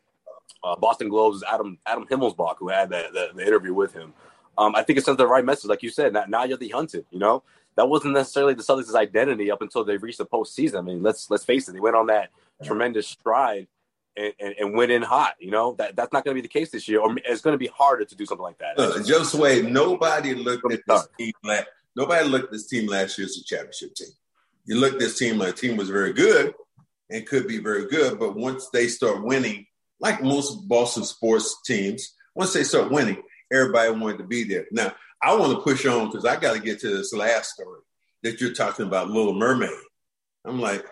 uh, 0.63 0.75
Boston 0.75 1.07
Globe's 1.07 1.43
Adam 1.49 1.79
Adam 1.85 2.05
Himmelsbach 2.05 2.57
who 2.59 2.67
had 2.67 2.89
the, 2.89 3.07
the, 3.13 3.29
the 3.35 3.47
interview 3.47 3.73
with 3.73 3.93
him. 3.93 4.13
Um, 4.57 4.75
I 4.75 4.83
think 4.83 4.99
it 4.99 5.05
sends 5.05 5.17
the 5.17 5.27
right 5.27 5.45
message, 5.45 5.69
like 5.69 5.81
you 5.81 5.89
said. 5.89 6.13
Now, 6.13 6.25
now 6.27 6.43
you're 6.43 6.57
the 6.57 6.69
hunted. 6.69 7.05
You 7.11 7.19
know, 7.19 7.43
that 7.75 7.87
wasn't 7.87 8.15
necessarily 8.15 8.53
the 8.53 8.63
Celtics' 8.63 8.93
identity 8.95 9.49
up 9.49 9.61
until 9.61 9.85
they 9.85 9.97
reached 9.97 10.17
the 10.17 10.25
postseason. 10.25 10.79
I 10.79 10.81
mean, 10.81 11.01
let's 11.01 11.29
let's 11.29 11.45
face 11.45 11.69
it, 11.69 11.73
they 11.73 11.79
went 11.79 11.95
on 11.95 12.07
that 12.07 12.29
tremendous 12.65 13.07
stride 13.07 13.67
and, 14.17 14.33
and, 14.39 14.55
and, 14.59 14.75
went 14.75 14.91
in 14.91 15.03
hot. 15.03 15.35
You 15.39 15.51
know 15.51 15.75
that 15.77 15.95
that's 15.95 16.11
not 16.11 16.25
going 16.25 16.35
to 16.35 16.41
be 16.41 16.45
the 16.45 16.51
case 16.51 16.71
this 16.71 16.87
year, 16.87 16.99
or 16.99 17.15
it's 17.23 17.41
going 17.41 17.53
to 17.53 17.57
be 17.57 17.67
harder 17.67 18.03
to 18.03 18.15
do 18.15 18.25
something 18.25 18.43
like 18.43 18.57
that. 18.57 18.77
Uh, 18.77 19.01
Joe 19.03 19.23
Sway, 19.23 19.61
nobody 19.61 20.33
looked 20.33 20.69
at 20.73 20.81
this 20.85 21.07
team. 21.17 21.33
Last, 21.43 21.67
nobody 21.95 22.27
looked 22.27 22.45
at 22.45 22.51
this 22.51 22.67
team 22.67 22.87
last 22.87 23.17
year 23.17 23.25
as 23.25 23.37
a 23.37 23.43
championship 23.43 23.93
team. 23.95 24.09
You 24.67 24.79
look 24.79 24.93
at 24.93 24.99
this 24.99 25.17
team, 25.17 25.37
like 25.37 25.55
team 25.55 25.77
was 25.77 25.89
very 25.89 26.13
good 26.13 26.53
and 27.09 27.25
could 27.25 27.47
be 27.47 27.57
very 27.57 27.87
good, 27.87 28.19
but 28.19 28.35
once 28.35 28.69
they 28.71 28.87
start 28.87 29.23
winning, 29.23 29.65
like 29.99 30.21
most 30.21 30.67
Boston 30.67 31.03
sports 31.03 31.61
teams, 31.65 32.13
once 32.35 32.53
they 32.53 32.63
start 32.63 32.91
winning, 32.91 33.23
everybody 33.51 33.91
wanted 33.91 34.17
to 34.19 34.25
be 34.25 34.43
there. 34.43 34.67
Now, 34.71 34.93
I 35.21 35.33
want 35.35 35.53
to 35.53 35.63
push 35.63 35.85
on 35.85 36.07
because 36.07 36.25
I 36.25 36.35
got 36.35 36.53
to 36.53 36.59
get 36.59 36.79
to 36.81 36.89
this 36.89 37.13
last 37.13 37.51
story 37.51 37.79
that 38.23 38.39
you're 38.41 38.53
talking 38.53 38.85
about, 38.85 39.09
Little 39.09 39.33
Mermaid. 39.33 39.69
I'm 40.45 40.59
like, 40.59 40.85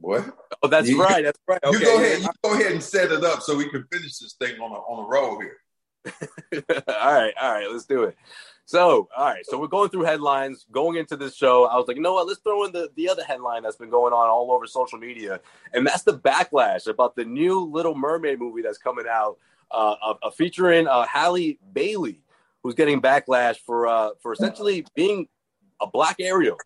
what? 0.00 0.24
Oh, 0.62 0.68
that's 0.68 0.88
you, 0.88 1.00
right. 1.00 1.22
That's 1.22 1.38
right. 1.46 1.60
You 1.70 1.80
go 1.80 1.96
ahead. 1.96 2.22
You 2.22 2.28
go 2.42 2.54
ahead 2.54 2.72
and 2.72 2.82
set 2.82 3.12
it 3.12 3.22
up 3.22 3.42
so 3.42 3.56
we 3.56 3.68
can 3.68 3.86
finish 3.92 4.18
this 4.18 4.34
thing 4.40 4.58
on 4.60 4.72
a 4.72 4.74
on 4.74 5.04
a 5.04 5.08
roll 5.08 5.40
here. 5.40 5.58
all 6.88 7.12
right, 7.14 7.32
all 7.40 7.52
right, 7.52 7.70
let's 7.70 7.86
do 7.86 8.04
it. 8.04 8.16
So, 8.72 9.06
all 9.14 9.26
right, 9.26 9.44
so 9.44 9.60
we're 9.60 9.66
going 9.66 9.90
through 9.90 10.04
headlines. 10.04 10.64
Going 10.72 10.96
into 10.96 11.14
this 11.14 11.36
show, 11.36 11.66
I 11.66 11.76
was 11.76 11.86
like, 11.86 11.98
you 11.98 12.02
know 12.02 12.14
what? 12.14 12.26
Let's 12.26 12.40
throw 12.40 12.64
in 12.64 12.72
the, 12.72 12.88
the 12.96 13.06
other 13.06 13.22
headline 13.22 13.62
that's 13.64 13.76
been 13.76 13.90
going 13.90 14.14
on 14.14 14.30
all 14.30 14.50
over 14.50 14.66
social 14.66 14.98
media, 14.98 15.40
and 15.74 15.86
that's 15.86 16.04
the 16.04 16.18
backlash 16.18 16.86
about 16.86 17.14
the 17.14 17.26
new 17.26 17.60
Little 17.60 17.94
Mermaid 17.94 18.38
movie 18.38 18.62
that's 18.62 18.78
coming 18.78 19.04
out, 19.06 19.36
uh, 19.70 20.14
featuring 20.34 20.88
uh, 20.88 21.04
Halle 21.04 21.58
Bailey 21.74 22.22
who's 22.62 22.74
getting 22.74 23.02
backlash 23.02 23.58
for 23.58 23.86
uh, 23.86 24.12
for 24.22 24.32
essentially 24.32 24.86
being 24.94 25.28
a 25.78 25.86
black 25.86 26.16
Ariel. 26.18 26.56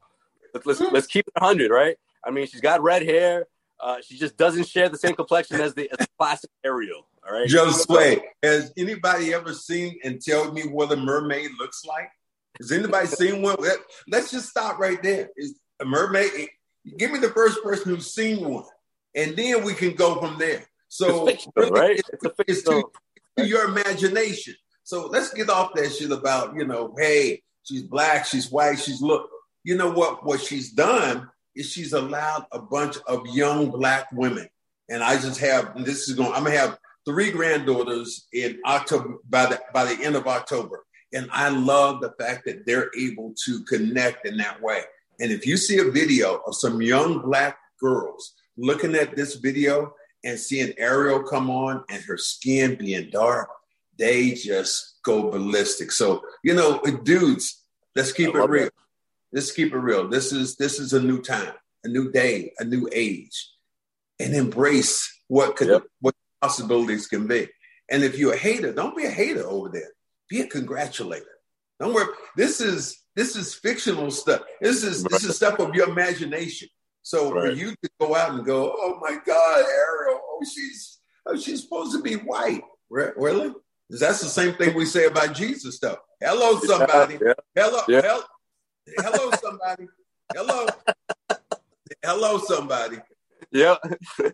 Let's 0.55 0.65
let's, 0.65 0.81
let's 0.93 1.07
keep 1.09 1.27
it 1.27 1.35
100, 1.41 1.73
right? 1.73 1.97
I 2.25 2.31
mean, 2.31 2.47
she's 2.47 2.61
got 2.61 2.85
red 2.85 3.03
hair. 3.03 3.49
Uh, 3.81 3.99
she 4.03 4.17
just 4.17 4.37
doesn't 4.37 4.67
share 4.67 4.89
the 4.89 4.99
same 4.99 5.15
complexion 5.15 5.61
as 5.61 5.75
the, 5.75 5.91
as 5.91 5.99
the 5.99 6.07
classic 6.19 6.51
Ariel. 6.65 7.07
All 7.27 7.35
right. 7.35 7.49
Joe 7.49 7.71
Sway, 7.71 8.23
has 8.43 8.73
anybody 8.77 9.35
ever 9.35 9.53
seen 9.53 9.99
and 10.05 10.21
tell 10.21 10.53
me 10.53 10.63
what 10.63 10.93
a 10.93 10.97
mermaid 10.97 11.51
looks 11.59 11.85
like? 11.85 12.09
Has 12.59 12.73
anybody 12.73 13.07
seen 13.07 13.43
one? 13.43 13.57
Let's 14.09 14.31
just 14.31 14.49
stop 14.49 14.79
right 14.79 15.03
there. 15.03 15.29
Is 15.37 15.59
a 15.81 15.85
mermaid? 15.85 16.49
Give 16.97 17.11
me 17.11 17.19
the 17.19 17.31
first 17.31 17.63
person 17.63 17.95
who's 17.95 18.15
seen 18.15 18.49
one, 18.49 18.65
and 19.15 19.37
then 19.37 19.65
we 19.65 19.75
can 19.75 19.95
go 19.95 20.21
from 20.21 20.39
there. 20.39 20.65
So, 20.89 21.29
it's 21.29 21.45
fictional, 21.45 21.71
right? 21.71 21.99
It's, 21.99 22.11
it's, 22.13 22.35
it's 22.49 22.63
to, 22.63 22.85
to 23.37 23.47
your 23.47 23.67
imagination. 23.67 24.55
So 24.85 25.09
let's 25.09 25.35
get 25.35 25.51
off 25.51 25.75
that 25.75 25.93
shit 25.93 26.13
about, 26.13 26.55
you 26.55 26.65
know, 26.65 26.95
hey, 26.97 27.43
she's 27.65 27.83
black, 27.83 28.25
she's 28.25 28.51
white, 28.53 28.79
she's 28.79 29.03
look. 29.03 29.29
You 29.65 29.77
know 29.77 29.91
what? 29.91 30.25
What 30.25 30.41
she's 30.41 30.71
done 30.71 31.29
is 31.57 31.71
she's 31.71 31.93
allowed 31.93 32.47
a 32.53 32.61
bunch 32.61 32.97
of 33.07 33.27
young 33.27 33.71
black 33.71 34.11
women. 34.13 34.49
And 34.89 35.03
I 35.03 35.15
just 35.15 35.41
have, 35.41 35.85
this 35.85 36.09
is 36.09 36.15
going, 36.15 36.33
I'm 36.33 36.45
gonna 36.45 36.57
have 36.57 36.79
three 37.05 37.31
granddaughters 37.31 38.29
in 38.33 38.61
October 38.67 39.17
by 39.29 39.47
the 39.47 39.61
by 39.73 39.85
the 39.85 40.05
end 40.05 40.17
of 40.17 40.27
October. 40.27 40.85
And 41.13 41.29
I 41.33 41.49
love 41.49 42.01
the 42.01 42.13
fact 42.19 42.45
that 42.47 42.67
they're 42.67 42.91
able 42.99 43.35
to 43.45 43.63
connect 43.65 44.27
in 44.27 44.37
that 44.39 44.61
way. 44.61 44.83
And 45.21 45.33
if 45.33 45.47
you 45.47 45.57
see 45.57 45.79
a 45.79 45.91
video 45.91 46.43
of 46.47 46.55
some 46.55 46.83
young 46.83 47.23
black 47.23 47.59
girls 47.81 48.35
looking 48.57 48.95
at 48.95 49.17
this 49.17 49.37
video 49.37 49.95
and 50.25 50.39
seeing 50.39 50.73
Ariel 50.79 51.23
come 51.23 51.51
on 51.51 51.85
and 51.89 52.03
her 52.05 52.17
skin 52.19 52.75
being 52.75 53.11
dark 53.11 53.49
they 53.99 54.33
just 54.33 54.99
go 55.05 55.31
ballistic. 55.31 55.91
So, 55.93 56.23
you 56.43 56.55
know, 56.55 56.81
dudes, 57.05 57.63
let's 57.95 58.13
keep 58.13 58.35
it 58.35 58.49
real. 58.49 58.65
That. 58.65 58.73
Let's 59.37 59.53
keep 59.53 59.75
it 59.75 59.79
real. 59.79 60.09
This 60.09 60.33
is 60.33 60.57
this 60.57 60.81
is 60.81 60.95
a 60.95 61.03
new 61.03 61.21
time, 61.21 61.53
a 61.85 61.89
new 61.89 62.11
day, 62.11 62.55
a 62.59 62.65
new 62.65 62.89
age. 62.91 63.51
And 64.19 64.35
embrace 64.35 65.13
what 65.29 65.57
could 65.57 65.69
yep. 65.69 65.83
what 66.01 66.15
possibilities 66.41 67.07
can 67.07 67.27
be. 67.27 67.47
And 67.91 68.03
if 68.03 68.17
you're 68.17 68.33
a 68.33 68.39
hater, 68.39 68.73
don't 68.73 68.97
be 68.97 69.05
a 69.05 69.11
hater 69.11 69.47
over 69.47 69.69
there. 69.69 69.91
Be 70.31 70.41
a 70.41 70.47
congratulator. 70.47 71.27
Don't 71.79 71.93
worry. 71.93 72.09
This 72.35 72.63
is 72.63 72.99
this 73.15 73.37
is 73.37 73.53
fictional 73.53 74.11
stuff. 74.11 74.41
This 74.63 74.83
is 74.83 75.03
right. 75.03 75.11
this 75.11 75.25
is 75.25 75.37
stuff 75.37 75.59
of 75.59 75.75
your 75.75 75.91
imagination. 75.91 76.71
So 77.03 77.31
right. 77.31 77.51
for 77.51 77.55
you 77.55 77.73
to 77.73 77.91
go 78.01 78.17
out 78.17 78.31
and 78.31 78.43
go, 78.43 78.75
oh 78.75 78.99
my 79.03 79.19
God, 79.27 79.59
Ariel, 79.59 80.19
oh 80.19 80.41
she's 80.51 80.99
oh 81.27 81.37
she's 81.37 81.63
supposed 81.63 81.95
to 81.95 82.01
be 82.01 82.15
white. 82.15 82.63
Really? 82.89 83.53
That's 83.91 84.23
the 84.23 84.31
same 84.31 84.55
thing 84.55 84.75
we 84.75 84.87
say 84.87 85.05
about 85.05 85.35
Jesus 85.35 85.77
stuff. 85.77 85.99
Hello, 86.23 86.59
somebody. 86.61 87.19
Yeah, 87.21 87.35
yeah. 87.55 87.65
Hello, 87.65 87.83
yeah. 87.87 88.01
hello, 88.01 88.23
hello, 88.99 89.31
somebody. 89.43 89.89
hello, 90.35 90.67
hello, 92.05 92.39
somebody. 92.39 92.99
Yeah. 93.51 93.77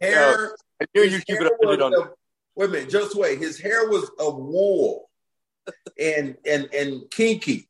Hair. 0.01 0.57
I 0.81 0.87
knew 0.95 1.03
you 1.03 1.21
keep 1.21 1.41
it 1.41 1.83
on. 1.83 1.95
A, 1.95 2.11
wait 2.57 2.69
a 2.69 2.73
minute, 2.73 2.91
just 2.91 3.17
wait. 3.17 3.38
His 3.38 3.59
hair 3.59 3.88
was 3.88 4.11
of 4.19 4.37
wool 4.37 5.11
and 5.99 6.37
and 6.47 6.69
and 6.75 7.11
kinky. 7.11 7.69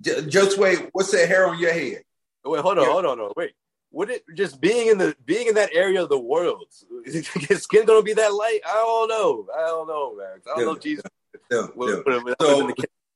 Just 0.00 0.58
wait. 0.58 0.88
What's 0.92 1.10
that 1.12 1.28
hair 1.28 1.48
on 1.48 1.58
your 1.58 1.72
head? 1.72 2.02
Wait, 2.44 2.60
hold 2.60 2.78
on, 2.78 2.84
yeah. 2.84 2.92
hold 2.92 3.04
on, 3.04 3.18
hold 3.18 3.30
on. 3.30 3.34
Wait. 3.36 3.52
Would 3.90 4.10
it 4.10 4.22
just 4.34 4.60
being 4.60 4.88
in 4.88 4.98
the 4.98 5.16
being 5.24 5.48
in 5.48 5.54
that 5.54 5.70
area 5.72 6.02
of 6.02 6.08
the 6.08 6.18
world? 6.18 6.66
Is 7.04 7.26
his 7.28 7.62
skin 7.62 7.86
gonna 7.86 8.02
be 8.02 8.12
that 8.14 8.34
light? 8.34 8.60
I 8.66 8.74
don't 8.74 9.08
know. 9.08 9.46
I 9.54 9.66
don't 9.66 9.88
know, 9.88 10.16
man. 10.16 10.26
I 10.46 10.50
don't 10.50 10.58
yeah. 10.58 10.64
know. 10.64 10.78
Jesus. 10.78 11.04
Yeah. 11.50 11.66
yeah. 11.76 12.34
so, 12.40 12.70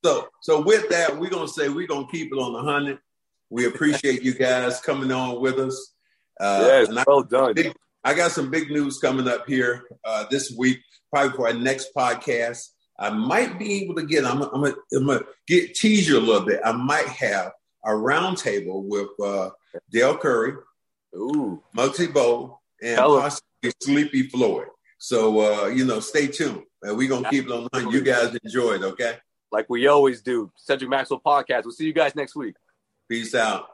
so, 0.04 0.28
so 0.40 0.60
with 0.60 0.88
that, 0.90 1.18
we're 1.18 1.30
gonna 1.30 1.48
say 1.48 1.68
we're 1.68 1.86
gonna 1.86 2.06
keep 2.10 2.32
it 2.32 2.38
on 2.38 2.52
the 2.52 2.62
hundred. 2.62 2.98
We 3.50 3.66
appreciate 3.66 4.22
you 4.22 4.34
guys 4.34 4.80
coming 4.80 5.12
on 5.12 5.40
with 5.40 5.58
us. 5.58 5.92
Uh, 6.40 6.64
yes, 6.88 7.04
well 7.06 7.22
done. 7.22 7.54
Big, 7.54 7.74
I 8.04 8.14
got 8.14 8.32
some 8.32 8.50
big 8.50 8.70
news 8.70 8.98
coming 8.98 9.28
up 9.28 9.46
here 9.46 9.84
uh, 10.04 10.24
this 10.30 10.50
week, 10.56 10.80
probably 11.12 11.36
for 11.36 11.48
our 11.48 11.54
next 11.54 11.90
podcast. 11.96 12.68
I 12.98 13.10
might 13.10 13.58
be 13.58 13.82
able 13.82 13.94
to 13.96 14.06
get. 14.06 14.24
I'm, 14.24 14.42
I'm, 14.42 14.64
I'm 14.64 15.06
gonna 15.06 15.20
get 15.46 15.74
tease 15.74 16.08
you 16.08 16.18
a 16.18 16.20
little 16.20 16.46
bit. 16.46 16.60
I 16.64 16.72
might 16.72 17.06
have 17.06 17.52
a 17.84 17.90
roundtable 17.90 18.84
with 18.84 19.08
uh, 19.22 19.50
Dell 19.90 20.16
Curry, 20.16 20.54
Ooh, 21.14 21.62
Muggsy 21.76 22.08
Bogues, 22.08 22.56
and 22.82 22.98
possibly 22.98 23.72
Sleepy 23.82 24.28
Floyd. 24.28 24.66
So 24.98 25.40
uh, 25.40 25.66
you 25.66 25.84
know, 25.84 26.00
stay 26.00 26.26
tuned. 26.26 26.62
Uh, 26.86 26.94
we're 26.94 27.08
gonna 27.08 27.28
keep 27.30 27.46
it 27.46 27.52
on. 27.52 27.68
Line 27.72 27.90
you 27.90 28.02
guys 28.02 28.36
enjoy 28.42 28.74
it, 28.74 28.82
okay? 28.82 29.18
Like 29.52 29.68
we 29.68 29.86
always 29.86 30.22
do. 30.22 30.50
Cedric 30.56 30.90
Maxwell 30.90 31.20
podcast. 31.24 31.64
We'll 31.64 31.72
see 31.72 31.86
you 31.86 31.92
guys 31.92 32.14
next 32.16 32.34
week. 32.34 32.56
Peace 33.08 33.34
out. 33.34 33.72